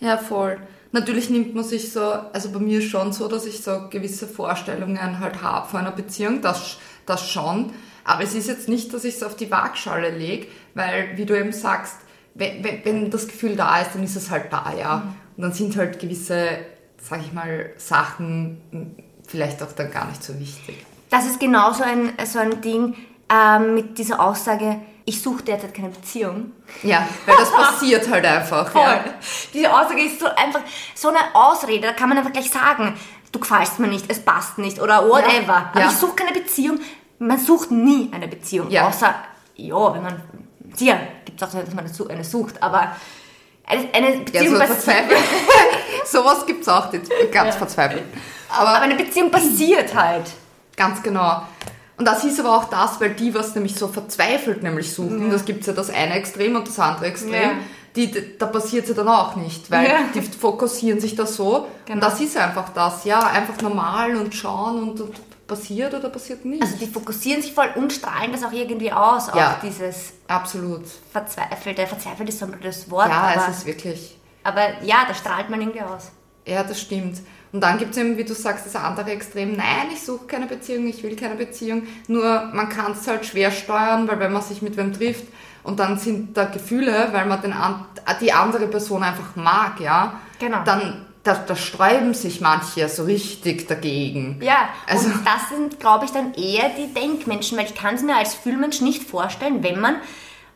ja, 0.00 0.16
voll. 0.18 0.58
Natürlich 0.92 1.30
nimmt 1.30 1.54
man 1.54 1.64
sich 1.64 1.92
so, 1.92 2.02
also 2.02 2.50
bei 2.50 2.58
mir 2.58 2.82
schon 2.82 3.12
so, 3.12 3.26
dass 3.26 3.46
ich 3.46 3.62
so 3.62 3.88
gewisse 3.88 4.28
Vorstellungen 4.28 5.18
halt 5.20 5.42
habe 5.42 5.68
von 5.68 5.80
einer 5.80 5.92
Beziehung, 5.92 6.42
das, 6.42 6.76
das 7.06 7.28
schon. 7.30 7.72
Aber 8.04 8.22
es 8.24 8.34
ist 8.34 8.48
jetzt 8.48 8.68
nicht, 8.68 8.92
dass 8.92 9.04
ich 9.04 9.14
es 9.14 9.22
auf 9.22 9.36
die 9.36 9.50
Waagschale 9.50 10.10
lege, 10.10 10.48
weil, 10.74 11.16
wie 11.16 11.24
du 11.24 11.38
eben 11.38 11.52
sagst, 11.52 11.96
wenn, 12.34 12.64
wenn, 12.64 12.84
wenn 12.84 13.10
das 13.10 13.28
Gefühl 13.28 13.56
da 13.56 13.80
ist, 13.80 13.94
dann 13.94 14.02
ist 14.02 14.16
es 14.16 14.30
halt 14.30 14.52
da, 14.52 14.72
ja. 14.78 15.14
Und 15.36 15.42
dann 15.42 15.52
sind 15.52 15.76
halt 15.76 15.98
gewisse, 15.98 16.58
sag 16.98 17.20
ich 17.20 17.32
mal, 17.32 17.70
Sachen 17.76 18.96
vielleicht 19.26 19.62
auch 19.62 19.72
dann 19.72 19.90
gar 19.90 20.06
nicht 20.08 20.22
so 20.22 20.38
wichtig. 20.38 20.84
Das 21.10 21.26
ist 21.26 21.40
genauso 21.40 21.82
ein, 21.82 22.12
so 22.24 22.38
ein 22.38 22.60
Ding 22.60 22.94
ähm, 23.30 23.74
mit 23.74 23.98
dieser 23.98 24.20
Aussage, 24.20 24.80
ich 25.04 25.20
suche 25.20 25.42
derzeit 25.42 25.74
keine 25.74 25.88
Beziehung. 25.88 26.52
Ja, 26.82 27.08
weil 27.26 27.36
das 27.36 27.50
passiert 27.50 28.08
halt 28.08 28.24
einfach. 28.24 28.72
Ja. 28.74 29.04
Diese 29.52 29.72
Aussage 29.72 30.02
ist 30.02 30.20
so 30.20 30.26
einfach 30.26 30.60
so 30.94 31.08
eine 31.08 31.18
Ausrede, 31.34 31.88
da 31.88 31.92
kann 31.92 32.08
man 32.08 32.18
einfach 32.18 32.32
gleich 32.32 32.50
sagen, 32.50 32.94
du 33.30 33.38
gefällst 33.38 33.78
mir 33.78 33.88
nicht, 33.88 34.06
es 34.08 34.20
passt 34.24 34.58
nicht 34.58 34.80
oder 34.80 35.08
whatever. 35.08 35.46
Ja, 35.46 35.70
Aber 35.72 35.80
ja. 35.80 35.88
ich 35.88 35.96
suche 35.96 36.14
keine 36.16 36.32
Beziehung. 36.32 36.80
Man 37.18 37.38
sucht 37.38 37.70
nie 37.70 38.10
eine 38.12 38.28
Beziehung. 38.28 38.70
Ja. 38.70 38.88
Außer, 38.88 39.14
ja, 39.56 39.94
wenn 39.94 40.02
man, 40.02 40.22
ja, 40.80 40.98
gibt 41.24 41.40
es 41.40 41.48
auch 41.48 41.52
so, 41.52 41.58
dass 41.60 41.74
man 41.74 41.84
eine 41.84 41.92
su- 41.94 42.08
eine 42.08 42.24
sucht, 42.24 42.62
aber 42.62 42.96
Eine, 43.64 43.88
eine 43.94 44.14
Ja, 44.16 44.20
Beziehung 44.24 44.54
so 44.54 44.58
passiert. 44.58 44.78
verzweifelt. 44.82 45.18
Sowas 46.04 46.46
gibt's 46.46 46.68
auch, 46.68 46.90
die 46.90 47.00
ganz 47.30 47.54
verzweifelt. 47.56 48.02
Aber, 48.50 48.68
Aber 48.70 48.80
eine 48.80 48.96
Beziehung 48.96 49.30
passiert 49.30 49.94
halt. 49.94 50.24
ganz 50.76 51.02
genau. 51.02 51.42
Und 51.96 52.06
das 52.08 52.24
ist 52.24 52.40
aber 52.40 52.56
auch 52.56 52.64
das, 52.64 53.00
weil 53.00 53.10
die 53.14 53.32
was 53.34 53.54
nämlich 53.54 53.76
so 53.76 53.86
verzweifelt 53.86 54.62
nämlich 54.62 54.92
suchen. 54.92 55.30
Das 55.30 55.44
gibt's 55.44 55.66
ja 55.68 55.72
das 55.72 55.90
eine 55.90 56.14
Extrem 56.14 56.56
und 56.56 56.66
das 56.66 56.78
andere 56.80 57.06
Extrem. 57.06 57.32
Ja. 57.32 57.50
Die, 57.94 58.10
die- 58.10 58.36
da 58.38 58.46
passiert 58.46 58.88
ja 58.88 58.94
dann 58.94 59.08
auch 59.08 59.36
nicht, 59.36 59.70
weil 59.70 59.86
Ja. 59.86 59.98
die 60.14 60.22
fokussieren 60.22 60.98
sich 60.98 61.14
da 61.14 61.24
so. 61.26 61.68
Genau. 61.84 61.94
Und 61.94 62.00
das 62.02 62.20
ist 62.20 62.36
einfach 62.36 62.70
das, 62.70 63.04
ja, 63.04 63.20
einfach 63.20 63.60
normal 63.62 64.16
und 64.16 64.34
schauen 64.34 64.82
und, 64.82 65.00
und 65.00 65.14
passiert 65.46 65.92
oder 65.94 66.08
passiert 66.08 66.44
nicht. 66.44 66.62
Also 66.62 66.76
die 66.76 66.86
fokussieren 66.86 67.42
sich 67.42 67.52
voll 67.52 67.68
und 67.74 67.92
strahlen 67.92 68.32
das 68.32 68.42
auch 68.44 68.52
irgendwie 68.52 68.92
aus, 68.92 69.28
Ja. 69.34 69.52
auch 69.54 69.60
dieses 69.60 70.12
Absolut. 70.28 70.84
verzweifelte, 71.12 71.86
verzweifelt 71.86 72.28
ist 72.28 72.38
so 72.38 72.46
ein 72.46 72.52
blödes 72.52 72.90
Wort, 72.90 73.08
Ja, 73.08 73.20
aber, 73.34 73.48
es 73.48 73.58
ist 73.58 73.66
wirklich. 73.66 74.18
aber 74.44 74.82
ja, 74.82 75.04
da 75.06 75.14
strahlt 75.14 75.50
man 75.50 75.60
irgendwie 75.60 75.82
aus. 75.82 76.10
Ja, 76.46 76.62
das 76.62 76.80
stimmt. 76.80 77.20
Und 77.52 77.60
dann 77.60 77.76
gibt 77.78 77.90
es 77.92 77.98
eben, 77.98 78.16
wie 78.16 78.24
du 78.24 78.32
sagst, 78.34 78.64
das 78.64 78.74
andere 78.76 79.10
Extrem. 79.10 79.52
Nein, 79.56 79.88
ich 79.92 80.02
suche 80.02 80.24
keine 80.26 80.46
Beziehung, 80.46 80.86
ich 80.88 81.02
will 81.02 81.14
keine 81.16 81.34
Beziehung. 81.34 81.82
Nur 82.08 82.46
man 82.54 82.68
kann 82.70 82.92
es 82.92 83.06
halt 83.06 83.26
schwer 83.26 83.50
steuern, 83.50 84.08
weil 84.08 84.18
wenn 84.20 84.32
man 84.32 84.40
sich 84.42 84.62
mit 84.62 84.76
wem 84.78 84.92
trifft 84.92 85.24
und 85.62 85.78
dann 85.78 85.98
sind 85.98 86.34
da 86.36 86.46
Gefühle, 86.46 87.08
weil 87.12 87.26
man 87.26 87.42
den, 87.42 87.54
die 88.22 88.32
andere 88.32 88.66
Person 88.68 89.02
einfach 89.02 89.36
mag, 89.36 89.78
ja, 89.80 90.18
Genau. 90.38 90.64
dann 90.64 91.06
da, 91.22 91.34
da 91.34 91.54
sträuben 91.54 92.14
sich 92.14 92.40
manche 92.40 92.88
so 92.88 93.04
richtig 93.04 93.68
dagegen. 93.68 94.40
Ja, 94.42 94.68
Also- 94.86 95.06
und 95.06 95.24
das 95.24 95.48
sind, 95.50 95.78
glaube 95.78 96.04
ich, 96.04 96.10
dann 96.10 96.34
eher 96.34 96.70
die 96.70 96.92
Denkmenschen, 96.92 97.56
weil 97.58 97.66
ich 97.66 97.74
kann 97.74 97.94
es 97.94 98.02
mir 98.02 98.16
als 98.16 98.34
Fühlmensch 98.34 98.80
nicht 98.80 99.04
vorstellen, 99.04 99.62
wenn 99.62 99.80
man, 99.80 99.96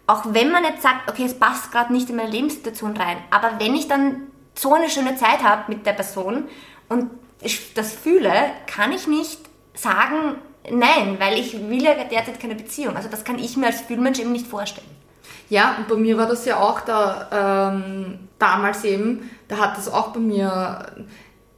auch 0.06 0.22
wenn 0.26 0.50
man 0.50 0.64
jetzt 0.64 0.82
sagt, 0.82 1.08
okay, 1.10 1.24
es 1.24 1.38
passt 1.38 1.70
gerade 1.70 1.92
nicht 1.92 2.10
in 2.10 2.16
meine 2.16 2.30
Lebenssituation 2.30 2.96
rein, 2.96 3.18
aber 3.30 3.52
wenn 3.58 3.74
ich 3.74 3.86
dann 3.86 4.22
so 4.54 4.74
eine 4.74 4.88
schöne 4.90 5.16
Zeit 5.16 5.42
habe 5.42 5.64
mit 5.68 5.86
der 5.86 5.92
Person 5.92 6.48
und 6.88 7.10
ich 7.40 7.74
das 7.74 7.92
fühle, 7.92 8.32
kann 8.66 8.92
ich 8.92 9.06
nicht 9.06 9.38
sagen, 9.74 10.36
nein, 10.70 11.16
weil 11.20 11.38
ich 11.38 11.52
will 11.68 11.82
ja 11.82 11.94
derzeit 11.94 12.40
keine 12.40 12.54
Beziehung. 12.54 12.96
Also 12.96 13.08
das 13.08 13.24
kann 13.24 13.38
ich 13.38 13.56
mir 13.56 13.66
als 13.66 13.82
Fühlmensch 13.82 14.18
eben 14.18 14.32
nicht 14.32 14.46
vorstellen. 14.46 14.86
Ja, 15.48 15.76
und 15.78 15.88
bei 15.88 15.94
mir 15.96 16.16
war 16.18 16.26
das 16.26 16.44
ja 16.44 16.56
auch 16.58 16.80
da 16.80 17.70
ähm, 17.72 18.18
damals 18.38 18.84
eben, 18.84 19.30
da 19.48 19.58
hat 19.58 19.76
das 19.76 19.88
auch 19.92 20.08
bei 20.08 20.20
mir 20.20 20.86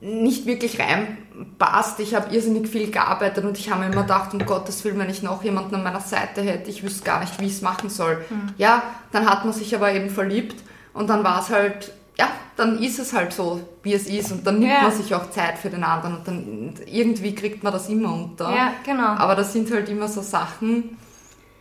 nicht 0.00 0.46
wirklich 0.46 0.78
reinpasst. 0.78 1.98
Ich 2.00 2.14
habe 2.14 2.32
irrsinnig 2.34 2.68
viel 2.68 2.90
gearbeitet 2.90 3.44
und 3.44 3.58
ich 3.58 3.70
habe 3.70 3.80
mir 3.80 3.86
immer 3.92 4.02
gedacht, 4.02 4.32
um 4.32 4.44
Gottes 4.44 4.84
Willen, 4.84 4.98
wenn 4.98 5.10
ich 5.10 5.22
noch 5.22 5.42
jemanden 5.42 5.74
an 5.76 5.82
meiner 5.82 6.00
Seite 6.00 6.42
hätte, 6.42 6.70
ich 6.70 6.82
wüsste 6.82 7.04
gar 7.04 7.20
nicht, 7.20 7.40
wie 7.40 7.46
ich 7.46 7.52
es 7.54 7.62
machen 7.62 7.88
soll. 7.90 8.24
Ja, 8.58 8.82
dann 9.12 9.28
hat 9.28 9.44
man 9.44 9.52
sich 9.52 9.74
aber 9.74 9.92
eben 9.92 10.10
verliebt 10.10 10.56
und 10.94 11.08
dann 11.08 11.24
war 11.24 11.40
es 11.40 11.50
halt, 11.50 11.92
ja, 12.18 12.28
dann 12.56 12.78
ist 12.78 12.98
es 12.98 13.12
halt 13.12 13.32
so, 13.32 13.60
wie 13.82 13.94
es 13.94 14.06
ist 14.06 14.30
und 14.32 14.46
dann 14.46 14.58
nimmt 14.58 14.72
Ja. 14.72 14.82
man 14.82 14.92
sich 14.92 15.14
auch 15.14 15.30
Zeit 15.30 15.58
für 15.58 15.70
den 15.70 15.82
anderen 15.84 16.18
und 16.18 16.28
dann 16.28 16.74
irgendwie 16.86 17.34
kriegt 17.34 17.62
man 17.64 17.72
das 17.72 17.88
immer 17.88 18.12
unter. 18.12 18.50
Ja, 18.54 18.72
genau. 18.84 19.14
Aber 19.16 19.34
das 19.34 19.52
sind 19.52 19.70
halt 19.72 19.88
immer 19.88 20.08
so 20.08 20.20
Sachen, 20.22 20.96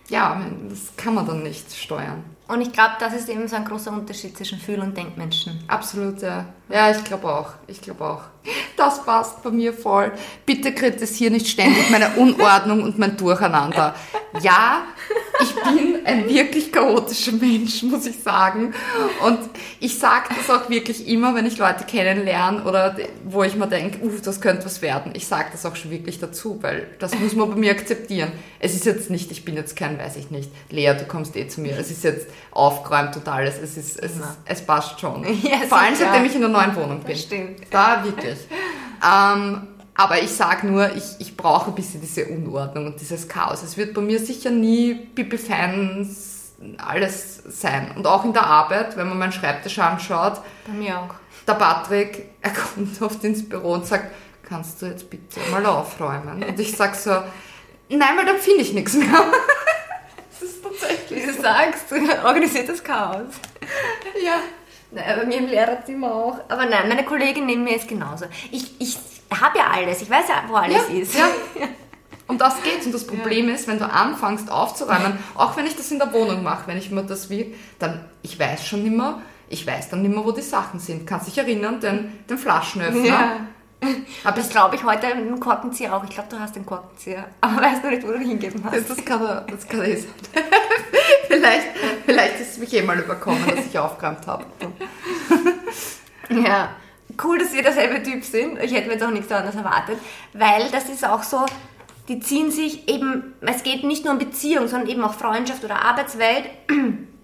ja, 0.08 0.40
das 0.68 0.96
kann 0.96 1.14
man 1.14 1.26
dann 1.26 1.42
nicht 1.42 1.72
steuern. 1.72 2.24
Und 2.48 2.62
ich 2.62 2.72
glaube, 2.72 2.92
das 2.98 3.12
ist 3.14 3.28
eben 3.28 3.46
so 3.46 3.56
ein 3.56 3.64
großer 3.64 3.92
Unterschied 3.92 4.36
zwischen 4.36 4.58
Fühl- 4.58 4.80
und 4.80 4.96
Denkmenschen. 4.96 5.62
Absolut, 5.68 6.22
ja. 6.22 6.46
Ja, 6.70 6.90
ich 6.90 7.02
glaube 7.04 7.28
auch. 7.28 7.50
Ich 7.66 7.80
glaube 7.80 8.04
auch. 8.04 8.22
Das 8.76 9.04
passt 9.04 9.42
bei 9.42 9.50
mir 9.50 9.72
voll. 9.72 10.12
Bitte 10.46 10.72
kritisiere 10.72 11.32
nicht 11.32 11.48
ständig 11.48 11.90
meine 11.90 12.10
Unordnung 12.16 12.82
und 12.82 12.98
mein 12.98 13.16
Durcheinander. 13.16 13.94
Ja, 14.40 14.84
ich 15.40 15.54
bin 15.54 16.06
ein 16.06 16.28
wirklich 16.28 16.72
chaotischer 16.72 17.32
Mensch, 17.32 17.82
muss 17.82 18.06
ich 18.06 18.22
sagen. 18.22 18.74
Und 19.24 19.38
ich 19.80 19.98
sage 19.98 20.28
das 20.36 20.48
auch 20.50 20.68
wirklich 20.70 21.08
immer, 21.08 21.34
wenn 21.34 21.46
ich 21.46 21.58
Leute 21.58 21.84
kennenlerne 21.84 22.62
oder 22.64 22.96
wo 23.24 23.42
ich 23.42 23.54
mir 23.54 23.66
denke, 23.66 24.04
uh, 24.04 24.12
das 24.22 24.40
könnte 24.40 24.64
was 24.64 24.80
werden. 24.82 25.12
Ich 25.14 25.26
sage 25.26 25.48
das 25.52 25.66
auch 25.66 25.76
schon 25.76 25.90
wirklich 25.90 26.18
dazu, 26.18 26.58
weil 26.62 26.86
das 26.98 27.18
muss 27.18 27.34
man 27.34 27.50
bei 27.50 27.56
mir 27.56 27.72
akzeptieren. 27.72 28.32
Es 28.60 28.74
ist 28.74 28.86
jetzt 28.86 29.10
nicht, 29.10 29.30
ich 29.30 29.44
bin 29.44 29.56
jetzt 29.56 29.76
kein, 29.76 29.98
weiß 29.98 30.16
ich 30.16 30.30
nicht, 30.30 30.50
Lea, 30.70 30.94
du 30.94 31.04
kommst 31.04 31.36
eh 31.36 31.48
zu 31.48 31.60
mir. 31.60 31.76
Es 31.78 31.90
ist 31.90 32.04
jetzt 32.04 32.28
aufgeräumt 32.50 33.16
und 33.16 33.28
alles. 33.28 33.56
Es 33.62 33.76
ist, 33.76 33.98
es, 33.98 34.16
ist, 34.16 34.22
es 34.44 34.62
passt 34.62 35.00
schon. 35.00 35.24
Vor 35.68 35.78
allem, 35.78 35.94
seitdem 35.94 36.24
ich 36.24 36.34
in 36.34 36.40
der 36.40 36.50
neuen 36.66 36.76
Wohnung 36.76 37.00
bin. 37.00 37.12
Das 37.12 37.22
stimmt. 37.22 37.60
Da 37.70 38.02
wirklich. 38.04 38.38
ähm, 39.04 39.68
aber 39.94 40.22
ich 40.22 40.30
sage 40.30 40.66
nur, 40.68 40.94
ich, 40.94 41.04
ich 41.18 41.36
brauche 41.36 41.70
ein 41.70 41.74
bisschen 41.74 42.00
diese 42.00 42.26
Unordnung 42.26 42.86
und 42.86 43.00
dieses 43.00 43.26
Chaos. 43.28 43.62
Es 43.64 43.76
wird 43.76 43.94
bei 43.94 44.00
mir 44.00 44.20
sicher 44.20 44.50
nie 44.50 44.94
Pipi-Fans 44.94 46.52
alles 46.78 47.42
sein. 47.48 47.92
Und 47.96 48.06
auch 48.06 48.24
in 48.24 48.32
der 48.32 48.46
Arbeit, 48.46 48.96
wenn 48.96 49.08
man 49.08 49.18
meinen 49.18 49.32
Schreibtisch 49.32 49.78
anschaut, 49.78 50.40
Bei 50.66 50.72
mir 50.72 50.98
auch. 50.98 51.14
der 51.46 51.54
Patrick, 51.54 52.30
er 52.42 52.50
kommt 52.52 53.00
oft 53.02 53.22
ins 53.24 53.48
Büro 53.48 53.72
und 53.72 53.86
sagt, 53.86 54.12
kannst 54.48 54.80
du 54.82 54.86
jetzt 54.86 55.08
bitte 55.10 55.40
mal 55.50 55.64
aufräumen? 55.66 56.42
Und 56.42 56.58
ich 56.60 56.76
sag 56.76 56.94
so, 56.94 57.10
nein, 57.88 58.16
weil 58.16 58.26
dann 58.26 58.38
finde 58.38 58.62
ich 58.62 58.72
nichts 58.72 58.94
mehr. 58.94 59.08
das 60.30 60.48
ist 60.48 60.62
tatsächlich 60.62 61.22
Wie 61.22 61.26
du 61.26 61.40
sagst, 61.42 61.92
organisiertes 62.24 62.82
Chaos. 62.82 63.26
Ja. 64.24 64.40
Nein, 64.90 65.04
bei 65.18 65.26
mir 65.26 65.38
im 65.38 65.46
Lehrerzimmer 65.46 66.14
auch. 66.14 66.38
Aber 66.48 66.64
nein, 66.66 66.88
meine 66.88 67.04
Kollegin 67.04 67.46
neben 67.46 67.64
mir 67.64 67.76
ist 67.76 67.88
genauso. 67.88 68.24
Ich, 68.50 68.80
ich 68.80 68.98
habe 69.30 69.58
ja 69.58 69.66
alles. 69.70 70.02
Ich 70.02 70.08
weiß 70.08 70.28
ja, 70.28 70.44
wo 70.48 70.54
alles 70.54 70.88
ist. 70.88 71.14
Ja. 71.14 71.28
Um 72.28 72.36
das 72.36 72.62
geht's. 72.62 72.84
Und 72.84 72.92
das 72.92 73.06
Problem 73.06 73.48
ist, 73.48 73.66
wenn 73.68 73.78
du 73.78 73.90
anfängst 73.90 74.50
aufzuräumen, 74.50 75.18
auch 75.34 75.56
wenn 75.56 75.66
ich 75.66 75.76
das 75.76 75.90
in 75.90 75.98
der 75.98 76.12
Wohnung 76.12 76.42
mache, 76.42 76.66
wenn 76.66 76.76
ich 76.76 76.90
mir 76.90 77.02
das 77.02 77.30
wie, 77.30 77.54
dann, 77.78 78.04
ich 78.20 78.38
weiß 78.38 78.66
schon 78.66 78.82
nimmer, 78.82 79.22
ich 79.48 79.66
weiß 79.66 79.88
dann 79.88 80.02
nimmer, 80.02 80.26
wo 80.26 80.32
die 80.32 80.42
Sachen 80.42 80.78
sind. 80.78 81.06
Kannst 81.06 81.26
dich 81.26 81.38
erinnern, 81.38 81.80
den, 81.80 82.12
den 82.28 82.36
Flaschenöffner. 82.36 83.06
Ja. 83.06 83.36
Hab 84.24 84.34
Das 84.36 84.48
glaube 84.48 84.76
ich 84.76 84.84
heute 84.84 85.06
einen 85.06 85.38
Korkenzieher 85.38 85.94
auch. 85.94 86.04
Ich 86.04 86.10
glaube, 86.10 86.28
du 86.30 86.38
hast 86.38 86.56
den 86.56 86.66
Korkenzieher. 86.66 87.26
Aber 87.40 87.62
weißt 87.62 87.84
du 87.84 87.90
nicht, 87.90 88.02
wo 88.02 88.08
du 88.08 88.16
ihn 88.16 88.28
hingeben 88.28 88.62
hast. 88.64 88.90
Das 88.90 89.04
kann 89.04 89.22
er, 89.22 89.42
das 89.42 89.66
kann 89.68 89.82
eh 89.82 89.96
sein. 89.96 90.10
vielleicht, 91.28 91.66
vielleicht 92.04 92.40
ist 92.40 92.52
es 92.52 92.58
mich 92.58 92.72
eh 92.74 92.82
mal 92.82 92.98
überkommen, 92.98 93.44
dass 93.54 93.66
ich 93.66 93.78
aufgeräumt 93.78 94.26
habe. 94.26 94.44
Ja. 96.30 96.70
Cool, 97.22 97.38
dass 97.38 97.52
wir 97.52 97.62
derselbe 97.62 98.02
Typ 98.02 98.22
sind. 98.22 98.62
Ich 98.62 98.72
hätte 98.72 98.86
mir 98.86 98.94
jetzt 98.94 99.02
auch 99.02 99.10
nichts 99.10 99.32
anderes 99.32 99.56
erwartet. 99.56 99.98
Weil 100.34 100.70
das 100.70 100.88
ist 100.88 101.04
auch 101.04 101.22
so, 101.22 101.46
die 102.08 102.20
ziehen 102.20 102.50
sich 102.50 102.88
eben, 102.88 103.34
es 103.40 103.62
geht 103.62 103.84
nicht 103.84 104.04
nur 104.04 104.12
um 104.14 104.18
Beziehung, 104.18 104.68
sondern 104.68 104.88
eben 104.88 105.02
auch 105.02 105.14
Freundschaft 105.14 105.64
oder 105.64 105.82
Arbeitswelt, 105.84 106.44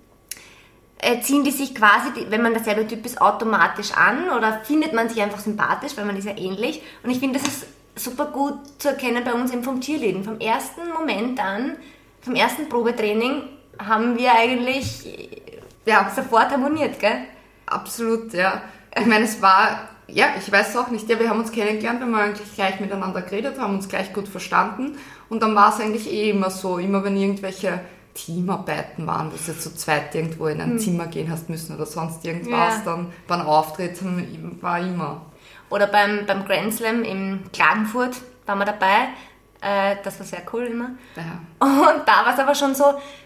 ziehen 1.20 1.44
die 1.44 1.50
sich 1.50 1.74
quasi, 1.74 2.08
wenn 2.28 2.42
man 2.42 2.54
derselbe 2.54 2.86
Typ 2.86 3.04
ist, 3.04 3.20
automatisch 3.20 3.92
an 3.92 4.30
oder 4.30 4.60
findet 4.64 4.92
man 4.92 5.08
sich 5.08 5.20
einfach 5.22 5.40
sympathisch, 5.40 5.96
weil 5.96 6.04
man 6.04 6.16
ist 6.16 6.24
ja 6.26 6.36
ähnlich. 6.36 6.82
Und 7.02 7.10
ich 7.10 7.18
finde, 7.18 7.38
das 7.38 7.48
ist 7.48 7.66
super 7.96 8.26
gut 8.26 8.54
zu 8.78 8.88
erkennen 8.88 9.22
bei 9.24 9.32
uns 9.32 9.52
eben 9.52 9.62
vom 9.62 9.80
Cheerleading. 9.80 10.24
Vom 10.24 10.40
ersten 10.40 10.88
Moment 10.88 11.40
an, 11.40 11.76
vom 12.22 12.34
ersten 12.34 12.68
Probetraining 12.68 13.42
haben 13.78 14.16
wir 14.16 14.32
eigentlich 14.34 15.06
äh, 15.06 15.60
Ja, 15.86 16.10
sofort 16.14 16.50
harmoniert, 16.50 16.98
gell? 16.98 17.26
Absolut, 17.66 18.32
ja. 18.32 18.62
Ich 18.96 19.06
meine, 19.06 19.24
es 19.24 19.40
war, 19.42 19.88
ja, 20.06 20.34
ich 20.38 20.50
weiß 20.50 20.70
es 20.70 20.76
auch 20.76 20.88
nicht. 20.88 21.08
Ja, 21.08 21.18
wir 21.18 21.28
haben 21.28 21.40
uns 21.40 21.52
kennengelernt, 21.52 22.00
wir 22.00 22.06
haben 22.06 22.14
eigentlich 22.14 22.54
gleich 22.54 22.80
miteinander 22.80 23.22
geredet, 23.22 23.58
haben 23.58 23.74
uns 23.74 23.88
gleich 23.88 24.12
gut 24.12 24.28
verstanden. 24.28 24.96
Und 25.28 25.42
dann 25.42 25.54
war 25.54 25.74
es 25.74 25.80
eigentlich 25.80 26.10
eh 26.10 26.30
immer 26.30 26.50
so, 26.50 26.78
immer 26.78 27.02
wenn 27.04 27.16
irgendwelche 27.16 27.80
Teamarbeiten 28.14 29.06
waren, 29.06 29.30
dass 29.30 29.46
du 29.46 29.52
jetzt 29.52 29.62
zu 29.62 29.74
zweit 29.74 30.14
irgendwo 30.14 30.46
in 30.46 30.60
ein 30.60 30.78
Zimmer 30.78 31.06
gehen 31.06 31.30
hast 31.30 31.48
müssen 31.50 31.74
oder 31.74 31.86
sonst 31.86 32.24
irgendwas, 32.24 32.76
Ja. 32.78 32.82
dann 32.84 33.12
beim 33.26 33.42
Auftreten 33.42 34.58
war 34.60 34.78
immer. 34.78 35.22
Oder 35.70 35.86
beim, 35.88 36.24
beim 36.26 36.44
Grand 36.44 36.72
Slam 36.72 37.02
in 37.02 37.40
Klagenfurt 37.52 38.16
waren 38.46 38.58
wir 38.58 38.64
dabei. 38.66 39.08
Äh, 39.60 39.96
das 40.04 40.18
war 40.20 40.26
sehr 40.26 40.42
cool 40.52 40.64
immer. 40.64 40.90
Ja. 41.16 41.40
Und 41.60 42.02
da 42.06 42.24
war 42.26 42.34
es 42.34 42.38
aber 42.38 42.54
schon 42.54 42.74
so, 42.74 42.84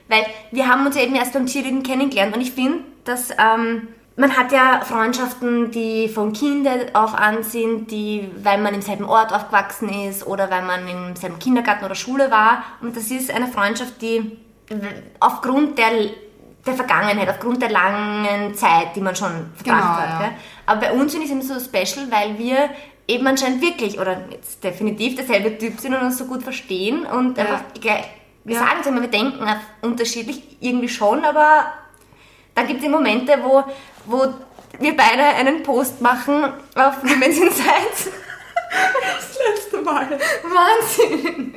weil 0.09 0.25
wir 0.53 0.67
haben 0.69 0.87
uns 0.87 0.97
eben 0.97 1.15
erst 1.15 1.33
beim 1.35 1.47
Cheerleading 1.47 1.83
kennengelernt 1.83 2.35
und 2.35 2.41
ich 2.41 2.53
finde, 2.53 2.79
dass 3.05 3.31
ähm, 3.33 3.89
man 4.17 4.37
hat 4.37 4.51
ja 4.53 4.81
Freundschaften, 4.85 5.71
die 5.71 6.09
von 6.09 6.33
Kindheit 6.33 6.95
auf 6.95 7.15
an 7.15 7.43
sind, 7.43 7.91
die, 7.91 8.29
weil 8.43 8.59
man 8.59 8.75
im 8.75 8.83
selben 8.83 9.05
Ort 9.05 9.33
aufgewachsen 9.33 9.89
ist 9.91 10.27
oder 10.27 10.51
weil 10.51 10.63
man 10.63 10.89
im 10.89 11.17
selben 11.17 11.39
Kindergarten 11.39 11.85
oder 11.85 11.95
Schule 11.95 12.31
war. 12.31 12.63
Und 12.81 12.97
das 12.97 13.11
ist 13.11 13.31
eine 13.31 13.47
Freundschaft, 13.49 14.01
die 14.03 14.37
aufgrund 15.21 15.79
der, 15.79 15.91
der 16.67 16.75
Vergangenheit, 16.75 17.29
aufgrund 17.29 17.63
der 17.63 17.71
langen 17.71 18.55
Zeit, 18.55 18.95
die 18.95 19.01
man 19.01 19.15
schon 19.17 19.31
verbracht 19.55 19.65
Genau, 19.65 19.79
hat. 19.85 20.21
ja. 20.21 20.31
Aber 20.67 20.81
bei 20.81 20.93
uns 20.93 21.13
finde 21.13 21.27
ich 21.27 21.33
es 21.33 21.49
immer 21.49 21.59
so 21.59 21.65
special, 21.65 22.07
weil 22.11 22.39
wir 22.39 22.71
eben 23.07 23.27
anscheinend 23.27 23.63
wirklich, 23.63 23.99
oder 23.99 24.21
jetzt 24.31 24.63
definitiv 24.63 25.17
derselbe 25.17 25.57
Typ 25.57 25.81
sind 25.81 25.95
und 25.95 26.03
uns 26.03 26.19
so 26.19 26.27
gut 26.27 26.43
verstehen 26.43 27.07
und 27.07 27.39
Ja. 27.39 27.45
einfach 27.45 27.63
gleich, 27.81 28.05
wir 28.45 28.55
Ja. 28.55 28.61
sagen 28.61 28.79
es 28.81 28.87
immer, 28.87 29.01
wir 29.01 29.09
denken 29.09 29.47
unterschiedlich 29.83 30.43
irgendwie 30.61 30.89
schon, 30.89 31.25
aber 31.25 31.65
dann 32.55 32.67
gibt 32.67 32.83
es 32.83 32.89
Momente, 32.89 33.33
wo, 33.43 33.65
wo 34.07 34.27
wir 34.81 34.97
beide 34.97 35.23
einen 35.39 35.63
Post 35.63 36.01
machen 36.03 36.45
auf 36.75 37.03
Women's 37.03 37.39
Insights 37.39 38.11
Das 38.71 39.39
letzte 39.39 39.83
Mal. 39.83 40.19
Wahnsinn. 40.43 41.55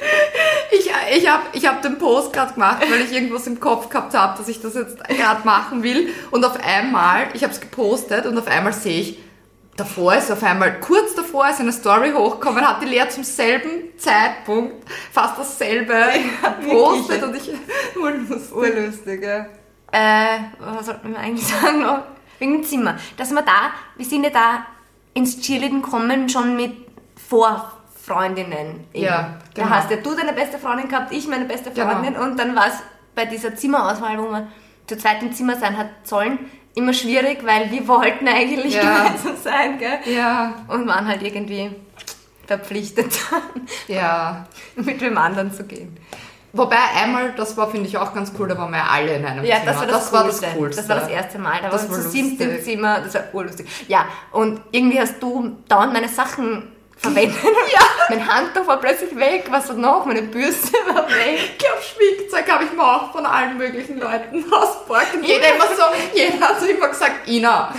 Ich, 0.71 0.89
ich 1.15 1.29
habe 1.29 1.43
ich 1.53 1.67
hab 1.67 1.81
den 1.81 1.97
Post 1.97 2.33
gerade 2.33 2.53
gemacht, 2.53 2.83
weil 2.89 3.01
ich 3.01 3.11
irgendwas 3.11 3.47
im 3.47 3.59
Kopf 3.59 3.89
gehabt 3.89 4.13
habe, 4.13 4.37
dass 4.37 4.47
ich 4.47 4.61
das 4.61 4.75
jetzt 4.75 5.03
gerade 5.03 5.45
machen 5.45 5.83
will. 5.83 6.09
Und 6.31 6.45
auf 6.45 6.57
einmal, 6.63 7.27
ich 7.33 7.43
habe 7.43 7.53
es 7.53 7.59
gepostet 7.59 8.25
und 8.25 8.37
auf 8.37 8.47
einmal 8.47 8.73
sehe 8.73 9.01
ich, 9.01 9.19
davor 9.75 10.15
ist 10.15 10.31
auf 10.31 10.43
einmal, 10.43 10.79
kurz 10.79 11.15
davor 11.15 11.49
ist 11.49 11.59
eine 11.59 11.71
Story 11.71 12.11
hochgekommen, 12.11 12.67
hat 12.67 12.81
die 12.81 12.87
Lea 12.87 13.07
zum 13.09 13.23
selben 13.23 13.97
Zeitpunkt 13.97 14.89
fast 15.11 15.37
dasselbe 15.37 15.95
gepostet 16.61 17.23
und 17.23 17.35
ich, 17.35 17.51
urlustig. 17.95 18.51
Urlustig, 18.53 19.23
ja. 19.23 19.45
Äh, 19.91 20.39
was 20.59 20.85
sollten 20.85 21.11
wir 21.11 21.19
eigentlich 21.19 21.47
sagen 21.47 21.81
noch? 21.81 21.99
Wegen 22.39 22.53
dem 22.53 22.63
Zimmer. 22.63 22.97
Dass 23.17 23.31
wir 23.31 23.41
da, 23.41 23.71
wir 23.97 24.05
sind 24.05 24.23
ja 24.23 24.29
da 24.29 24.65
ins 25.13 25.39
Cheerleading 25.41 25.81
kommen 25.81 26.29
schon 26.29 26.55
mit 26.55 26.90
Vorfreundinnen. 27.31 28.85
eben. 28.93 29.05
Ja, 29.05 29.35
genau. 29.53 29.67
Da 29.69 29.75
hast 29.75 29.91
ja 29.91 29.97
du 29.97 30.15
deine 30.15 30.33
beste 30.33 30.57
Freundin 30.57 30.87
gehabt, 30.89 31.11
ich 31.13 31.27
meine 31.27 31.45
beste 31.45 31.71
Genau. 31.71 31.89
Freundin 31.91 32.15
und 32.15 32.37
dann 32.39 32.55
war 32.55 32.67
es 32.67 32.73
bei 33.15 33.25
dieser 33.25 33.55
Zimmerauswahl, 33.55 34.17
wo 34.17 34.29
man 34.29 34.47
zu 34.87 34.97
zweit 34.97 35.21
im 35.21 35.33
Zimmer 35.33 35.55
sein 35.57 35.77
hat 35.77 35.87
sollen, 36.03 36.39
immer 36.75 36.93
schwierig, 36.93 37.45
weil 37.45 37.69
wir 37.71 37.87
wollten 37.87 38.27
eigentlich 38.27 38.75
Ja. 38.75 38.81
gemeinsam 39.03 39.35
sein, 39.41 39.77
gell? 39.77 39.99
Ja, 40.13 40.53
Und 40.67 40.87
waren 40.87 41.07
halt 41.07 41.21
irgendwie 41.21 41.71
verpflichtet, 42.47 43.13
ja. 43.87 44.45
mit 44.75 44.99
wem 45.01 45.17
anderen 45.17 45.53
zu 45.53 45.63
gehen. 45.63 45.97
Wobei 46.53 46.75
einmal, 47.01 47.31
das 47.37 47.55
war 47.55 47.69
finde 47.71 47.87
ich 47.87 47.97
auch 47.97 48.13
ganz 48.13 48.33
cool, 48.37 48.49
da 48.49 48.57
waren 48.57 48.71
wir 48.71 48.79
ja 48.79 48.87
alle 48.91 49.15
in 49.15 49.25
einem 49.25 49.45
Ja, 49.45 49.59
Zimmer. 49.59 49.71
das 49.71 49.79
war 49.79 49.87
das, 49.87 50.11
war 50.11 50.23
Coolste. 50.23 50.45
das 50.47 50.55
Coolste. 50.55 50.81
Das 50.81 50.89
war 50.89 50.95
das 50.97 51.07
erste 51.09 51.39
Mal. 51.39 51.59
Da 51.61 51.69
Das 51.69 51.83
waren 51.83 51.91
war 51.91 51.97
wir 51.97 52.03
zu 52.03 52.09
siebt 52.09 52.41
im. 52.41 52.61
Zimmer. 52.61 52.99
Das 52.99 53.13
war 53.13 53.23
urlustig. 53.31 53.69
Ja, 53.87 54.05
und 54.33 54.59
irgendwie 54.71 54.99
hast 54.99 55.23
du 55.23 55.55
dauernd 55.69 55.93
meine 55.93 56.09
Sachen 56.09 56.70
verwendet. 57.01 57.37
ja. 57.73 57.79
Mein 58.09 58.27
Handtuch 58.27 58.67
war 58.67 58.77
plötzlich 58.79 59.15
weg. 59.15 59.45
Was 59.49 59.69
war 59.69 59.75
noch? 59.75 60.05
Meine 60.05 60.21
Bürste 60.23 60.73
war 60.93 61.07
weg. 61.09 61.39
Ich 61.39 61.57
glaube, 61.57 61.81
Schminkzeug 61.81 62.49
habe 62.51 62.63
ich 62.65 62.71
mir 62.73 62.83
auch 62.83 63.11
von 63.11 63.25
allen 63.25 63.57
möglichen 63.57 63.99
Leuten. 63.99 64.43
Und 64.51 65.23
jeder 65.25 65.55
immer 65.55 65.67
so, 65.67 65.83
jeder 66.13 66.39
hat 66.49 66.59
so 66.59 66.65
immer 66.67 66.89
gesagt, 66.89 67.27
Ina. 67.27 67.73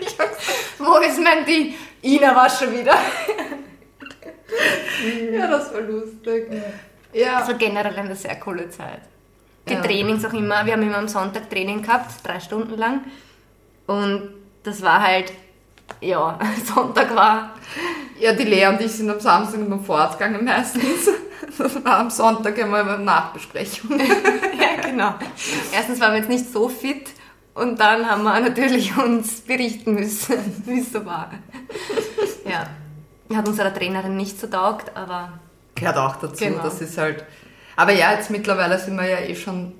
ich 0.00 0.18
hab 0.18 0.28
gesagt, 0.28 0.42
Wo 0.78 0.96
ist 0.98 1.20
mein 1.20 1.44
Ding? 1.44 1.74
Ina 2.02 2.34
war 2.34 2.48
schon 2.50 2.72
wieder. 2.72 2.96
ja, 5.32 5.46
das 5.46 5.72
war 5.72 5.80
lustig. 5.80 6.50
Das 6.50 6.60
Ja. 7.20 7.46
war 7.46 7.54
generell 7.54 7.96
eine 7.96 8.14
sehr 8.16 8.36
coole 8.36 8.68
Zeit. 8.70 9.00
Die 9.68 9.74
Ja. 9.74 9.82
Trainings 9.82 10.24
auch 10.24 10.32
immer. 10.32 10.64
Wir 10.66 10.74
haben 10.74 10.82
immer 10.82 10.98
am 10.98 11.08
Sonntag 11.08 11.48
Training 11.50 11.82
gehabt, 11.82 12.10
drei 12.24 12.38
Stunden 12.40 12.76
lang. 12.76 13.04
Und 13.86 14.30
das 14.62 14.82
war 14.82 15.02
halt, 15.02 15.32
ja, 16.00 16.38
Sonntag 16.64 17.14
war 17.14 17.54
ja, 18.18 18.32
die 18.32 18.44
Lea 18.44 18.66
und 18.68 18.80
ich 18.80 18.92
sind 18.92 19.10
am 19.10 19.20
Samstag 19.20 19.60
immer 19.60 19.78
fortgegangen 19.78 20.44
meistens. 20.44 21.08
Das 21.58 21.84
war 21.84 21.98
am 21.98 22.10
Sonntag 22.10 22.56
immer 22.58 22.78
eine 22.78 22.98
Nachbesprechung. 22.98 23.98
ja, 24.00 24.80
genau. 24.82 25.14
Erstens 25.72 26.00
waren 26.00 26.12
wir 26.12 26.20
jetzt 26.20 26.28
nicht 26.30 26.50
so 26.50 26.68
fit 26.68 27.10
und 27.54 27.78
dann 27.78 28.08
haben 28.08 28.22
wir 28.22 28.40
natürlich 28.40 28.96
uns 28.96 29.40
berichten 29.42 29.94
müssen, 29.94 30.36
wie 30.66 30.80
es 30.80 30.92
so 30.92 31.04
war. 31.04 31.30
Ja, 32.48 32.66
hat 33.36 33.48
unserer 33.48 33.72
Trainerin 33.72 34.16
nicht 34.16 34.38
so 34.40 34.46
taugt, 34.46 34.96
aber 34.96 35.38
Gehört 35.74 35.96
auch 35.98 36.16
dazu, 36.16 36.44
Genau. 36.44 36.62
das 36.62 36.80
ist 36.80 36.96
halt... 36.96 37.24
Aber 37.76 37.92
ja, 37.92 38.12
jetzt 38.12 38.30
mittlerweile 38.30 38.78
sind 38.78 38.96
wir 38.96 39.06
ja 39.08 39.18
eh 39.18 39.34
schon... 39.34 39.72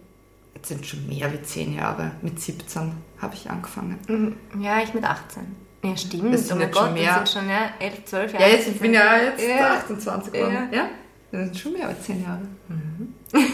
Jetzt 0.55 0.69
sind 0.69 0.87
schon 0.87 1.07
mehr 1.07 1.33
wie 1.33 1.41
zehn 1.43 1.75
Jahre. 1.75 2.13
Mit 2.23 2.41
17 2.41 2.93
habe 3.21 3.35
ich 3.35 3.49
angefangen. 3.51 3.99
mm, 4.55 4.63
ja, 4.63 4.79
ich 4.83 4.93
mit 4.93 5.05
18. 5.05 5.57
Ja, 5.91 5.97
stimmt. 5.97 6.35
Das 6.35 6.49
sind 6.49 6.57
oh 6.57 6.61
mein 6.61 6.71
Gott, 6.71 6.93
mehr. 6.93 7.15
sind 7.15 7.29
schon 7.29 7.49
ja, 7.49 7.71
11, 7.79 8.05
12 8.05 8.33
Jahre. 8.33 8.45
Ja, 8.45 8.51
jetzt, 8.51 8.69
ich 8.69 8.79
bin 8.79 8.95
ja 8.95 9.17
jetzt 9.17 9.47
Ja. 9.47 9.75
28 9.75 10.33
geworden. 10.33 10.69
Ja. 10.73 10.89
Das 11.33 11.45
sind 11.45 11.59
schon 11.59 11.73
mehr 11.73 11.89
als 11.89 12.03
zehn 12.03 12.23
Jahre. 12.23 12.43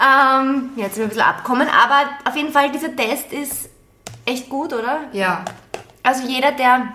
Ähm, 0.00 0.70
ja, 0.76 0.84
jetzt 0.84 0.94
sind 0.94 1.02
wir 1.02 1.06
ein 1.06 1.08
bisschen 1.08 1.22
abkommen, 1.22 1.66
aber 1.68 2.08
auf 2.24 2.36
jeden 2.36 2.52
Fall, 2.52 2.70
dieser 2.70 2.94
Test 2.94 3.32
ist 3.32 3.68
echt 4.24 4.48
gut, 4.48 4.72
oder? 4.72 5.00
Ja. 5.12 5.44
Also 6.04 6.26
jeder, 6.26 6.52
der, 6.52 6.92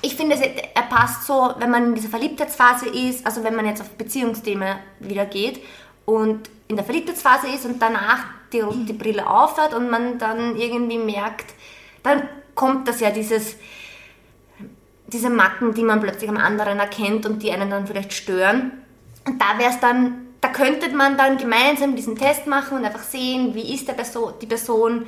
ich 0.00 0.16
finde, 0.16 0.34
er 0.34 0.82
passt 0.82 1.24
so, 1.24 1.54
wenn 1.58 1.70
man 1.70 1.86
in 1.86 1.94
dieser 1.94 2.08
Verliebtheitsphase 2.08 2.88
ist, 2.88 3.24
also 3.24 3.44
wenn 3.44 3.54
man 3.54 3.66
jetzt 3.66 3.80
auf 3.80 3.90
Beziehungsthemen 3.90 4.76
wieder 4.98 5.24
geht 5.26 5.60
und 6.04 6.50
in 6.66 6.74
der 6.74 6.84
Verliebtheitsphase 6.84 7.46
ist 7.46 7.64
und 7.64 7.80
danach 7.80 8.24
die, 8.52 8.62
die 8.86 8.92
Brille 8.92 9.24
aufhört 9.24 9.72
und 9.72 9.88
man 9.88 10.18
dann 10.18 10.56
irgendwie 10.56 10.98
merkt, 10.98 11.54
dann 12.02 12.28
kommt 12.54 12.88
das 12.88 13.00
ja 13.00 13.10
dieses, 13.10 13.56
diese 15.06 15.30
Macken, 15.30 15.74
die 15.74 15.82
man 15.82 16.00
plötzlich 16.00 16.28
am 16.28 16.36
anderen 16.36 16.78
erkennt 16.78 17.26
und 17.26 17.42
die 17.42 17.52
einen 17.52 17.70
dann 17.70 17.86
vielleicht 17.86 18.12
stören. 18.12 18.72
Und 19.26 19.40
da 19.40 19.58
wäre 19.58 19.70
es 19.70 19.80
dann, 19.80 20.26
da 20.40 20.48
könnte 20.48 20.88
man 20.94 21.16
dann 21.16 21.38
gemeinsam 21.38 21.94
diesen 21.96 22.16
Test 22.16 22.46
machen 22.46 22.78
und 22.78 22.84
einfach 22.84 23.02
sehen, 23.02 23.54
wie 23.54 23.74
ist 23.74 23.88
der 23.88 23.94
Person, 23.94 24.34
die 24.40 24.46
Person, 24.46 25.06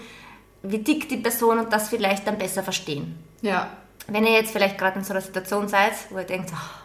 wie 0.63 0.83
tickt 0.83 1.11
die 1.11 1.17
Person 1.17 1.59
und 1.59 1.73
das 1.73 1.89
vielleicht 1.89 2.27
dann 2.27 2.39
besser 2.39 2.63
verstehen. 2.63 3.19
Ja. 3.43 3.69
Wenn 4.07 4.27
ihr 4.27 4.33
jetzt 4.33 4.53
vielleicht 4.53 4.79
gerade 4.79 4.99
in 4.99 5.05
so 5.05 5.13
einer 5.13 5.23
Situation 5.23 5.67
seid, 5.69 5.93
wo 6.11 6.19
ihr 6.19 6.25
denkt, 6.25 6.51
"Ah, 6.53 6.85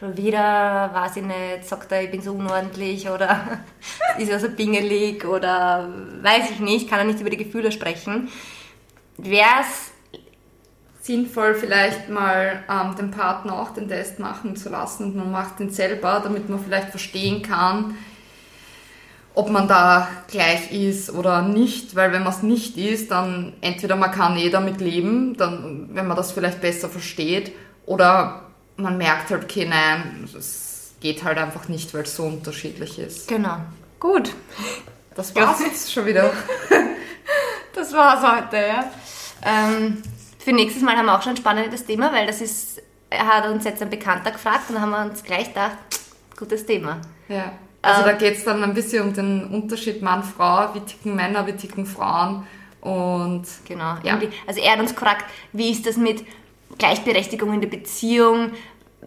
schon 0.00 0.16
wieder, 0.16 0.90
weiß 0.92 1.16
ich 1.16 1.22
nicht, 1.22 1.68
sagt 1.68 1.92
er, 1.92 2.02
ich 2.02 2.10
bin 2.10 2.22
so 2.22 2.32
unordentlich 2.32 3.08
oder 3.08 3.60
ist 4.18 4.30
er 4.30 4.40
so 4.40 4.48
pingelig 4.48 5.26
oder 5.26 5.88
weiß 6.22 6.50
ich 6.50 6.60
nicht, 6.60 6.88
kann 6.88 7.00
er 7.00 7.04
nicht 7.04 7.20
über 7.20 7.30
die 7.30 7.36
Gefühle 7.36 7.70
sprechen, 7.70 8.28
wäre 9.24 9.60
es 9.60 9.90
Sinnvoll 11.02 11.54
vielleicht 11.54 12.10
mal 12.10 12.62
ähm, 12.70 12.94
dem 12.94 13.10
Partner 13.10 13.58
auch 13.58 13.70
den 13.70 13.88
Test 13.88 14.18
machen 14.18 14.54
zu 14.54 14.68
lassen 14.68 15.04
und 15.04 15.16
man 15.16 15.32
macht 15.32 15.58
den 15.58 15.70
selber, 15.70 16.20
damit 16.22 16.48
man 16.50 16.62
vielleicht 16.62 16.90
verstehen 16.90 17.42
kann, 17.42 17.96
ob 19.34 19.48
man 19.48 19.66
da 19.66 20.08
gleich 20.28 20.72
ist 20.72 21.10
oder 21.10 21.40
nicht, 21.40 21.96
weil 21.96 22.12
wenn 22.12 22.22
man 22.22 22.32
es 22.32 22.42
nicht 22.42 22.76
ist, 22.76 23.10
dann 23.10 23.54
entweder 23.62 23.96
man 23.96 24.10
kann 24.12 24.36
eh 24.36 24.50
damit 24.50 24.80
leben, 24.80 25.36
dann, 25.36 25.88
wenn 25.92 26.06
man 26.06 26.16
das 26.16 26.32
vielleicht 26.32 26.60
besser 26.60 26.90
versteht, 26.90 27.52
oder 27.86 28.42
man 28.76 28.98
merkt 28.98 29.30
halt, 29.30 29.44
okay, 29.44 29.66
nein, 29.66 30.28
es 30.36 30.94
geht 31.00 31.24
halt 31.24 31.38
einfach 31.38 31.68
nicht, 31.68 31.94
weil 31.94 32.02
es 32.02 32.14
so 32.14 32.24
unterschiedlich 32.24 32.98
ist. 32.98 33.26
Genau. 33.26 33.56
Gut. 33.98 34.34
Das 35.14 35.34
war's 35.34 35.60
jetzt 35.60 35.92
schon 35.92 36.06
wieder. 36.06 36.30
Das 37.72 37.92
war's 37.92 38.20
heute, 38.20 38.56
ja. 38.56 38.90
Ähm, 39.44 40.02
für 40.38 40.52
nächstes 40.52 40.82
Mal 40.82 40.96
haben 40.96 41.06
wir 41.06 41.16
auch 41.16 41.22
schon 41.22 41.32
ein 41.32 41.36
spannendes 41.36 41.84
Thema, 41.86 42.12
weil 42.12 42.26
das 42.26 42.40
ist, 42.40 42.82
er 43.10 43.26
hat 43.26 43.46
uns 43.48 43.64
jetzt 43.64 43.82
ein 43.82 43.90
Bekannter 43.90 44.30
gefragt 44.30 44.64
und 44.68 44.74
dann 44.74 44.82
haben 44.82 44.90
wir 44.90 45.10
uns 45.10 45.22
gleich 45.22 45.48
gedacht, 45.48 45.76
gutes 46.36 46.64
Thema. 46.66 46.98
Ja. 47.28 47.52
Also 47.82 48.00
Ähm. 48.02 48.06
da 48.08 48.12
geht 48.12 48.36
es 48.36 48.44
dann 48.44 48.62
ein 48.62 48.74
bisschen 48.74 49.02
um 49.08 49.12
den 49.14 49.44
Unterschied 49.46 50.02
Mann-Frau, 50.02 50.74
wie 50.74 50.80
ticken 50.80 51.16
Männer, 51.16 51.46
wie 51.46 51.52
ticken 51.52 51.86
Frauen 51.86 52.46
und 52.80 53.44
Genau. 53.66 53.96
Ja. 54.02 54.14
Irgendwie- 54.18 54.30
Also 54.46 54.60
er 54.60 54.72
hat 54.72 54.80
uns 54.80 54.94
gefragt, 54.94 55.24
wie 55.52 55.70
ist 55.70 55.86
das 55.86 55.96
mit 55.96 56.24
Gleichberechtigung 56.78 57.52
in 57.54 57.60
der 57.60 57.68
Beziehung, 57.68 58.52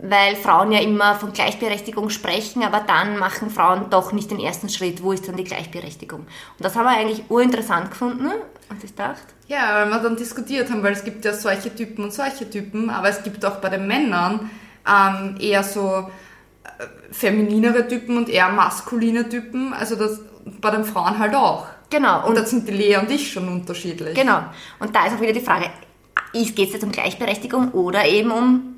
weil 0.01 0.35
Frauen 0.35 0.71
ja 0.71 0.79
immer 0.79 1.15
von 1.15 1.33
Gleichberechtigung 1.33 2.09
sprechen, 2.09 2.63
aber 2.63 2.79
dann 2.79 3.17
machen 3.19 3.49
Frauen 3.49 3.89
doch 3.89 4.11
nicht 4.11 4.31
den 4.31 4.39
ersten 4.39 4.69
Schritt. 4.69 5.03
Wo 5.03 5.11
ist 5.11 5.27
dann 5.27 5.37
die 5.37 5.43
Gleichberechtigung? 5.43 6.21
Und 6.21 6.27
das 6.59 6.75
haben 6.75 6.85
wir 6.85 6.97
eigentlich 6.97 7.23
urinteressant 7.29 7.91
gefunden. 7.91 8.31
Und 8.69 8.83
ich 8.83 8.95
dachte, 8.95 9.21
Ja, 9.47 9.75
weil 9.75 9.89
wir 9.89 9.99
dann 9.99 10.15
diskutiert 10.15 10.71
haben, 10.71 10.81
weil 10.81 10.93
es 10.93 11.03
gibt 11.03 11.23
ja 11.25 11.33
solche 11.33 11.73
Typen 11.75 12.03
und 12.05 12.13
solche 12.13 12.49
Typen, 12.49 12.89
aber 12.89 13.09
es 13.09 13.21
gibt 13.23 13.45
auch 13.45 13.57
bei 13.57 13.69
den 13.69 13.87
Männern 13.87 14.49
ähm, 14.87 15.35
eher 15.39 15.63
so 15.63 16.09
äh, 16.63 16.83
femininere 17.11 17.87
Typen 17.87 18.17
und 18.17 18.29
eher 18.29 18.49
maskuline 18.49 19.29
Typen, 19.29 19.73
also 19.73 19.95
das 19.95 20.21
bei 20.59 20.71
den 20.71 20.83
Frauen 20.83 21.19
halt 21.19 21.35
auch. 21.35 21.67
genau. 21.89 22.21
Und 22.21 22.29
Und 22.29 22.37
da 22.37 22.45
sind 22.45 22.67
die 22.67 22.73
Lea 22.73 22.97
und 22.97 23.11
ich 23.11 23.31
schon 23.31 23.47
unterschiedlich. 23.47 24.15
Genau. 24.15 24.43
Und 24.79 24.95
da 24.95 25.05
ist 25.05 25.13
auch 25.15 25.21
wieder 25.21 25.33
die 25.33 25.39
Frage, 25.39 25.69
geht 26.33 26.57
es 26.57 26.73
jetzt 26.73 26.83
um 26.83 26.91
Gleichberechtigung 26.91 27.71
oder 27.71 28.05
eben 28.05 28.31
um 28.31 28.73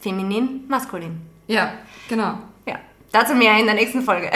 feminin, 0.00 0.64
maskulin? 0.68 1.20
Ja, 1.46 1.72
genau. 2.08 2.38
Ja, 2.66 2.78
dazu 3.12 3.34
mehr 3.34 3.58
in 3.58 3.66
der 3.66 3.74
nächsten 3.74 4.02
Folge. 4.02 4.30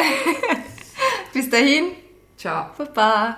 Bis 1.33 1.49
dahin, 1.51 1.93
Ciao. 2.37 2.71
Baba. 2.79 3.37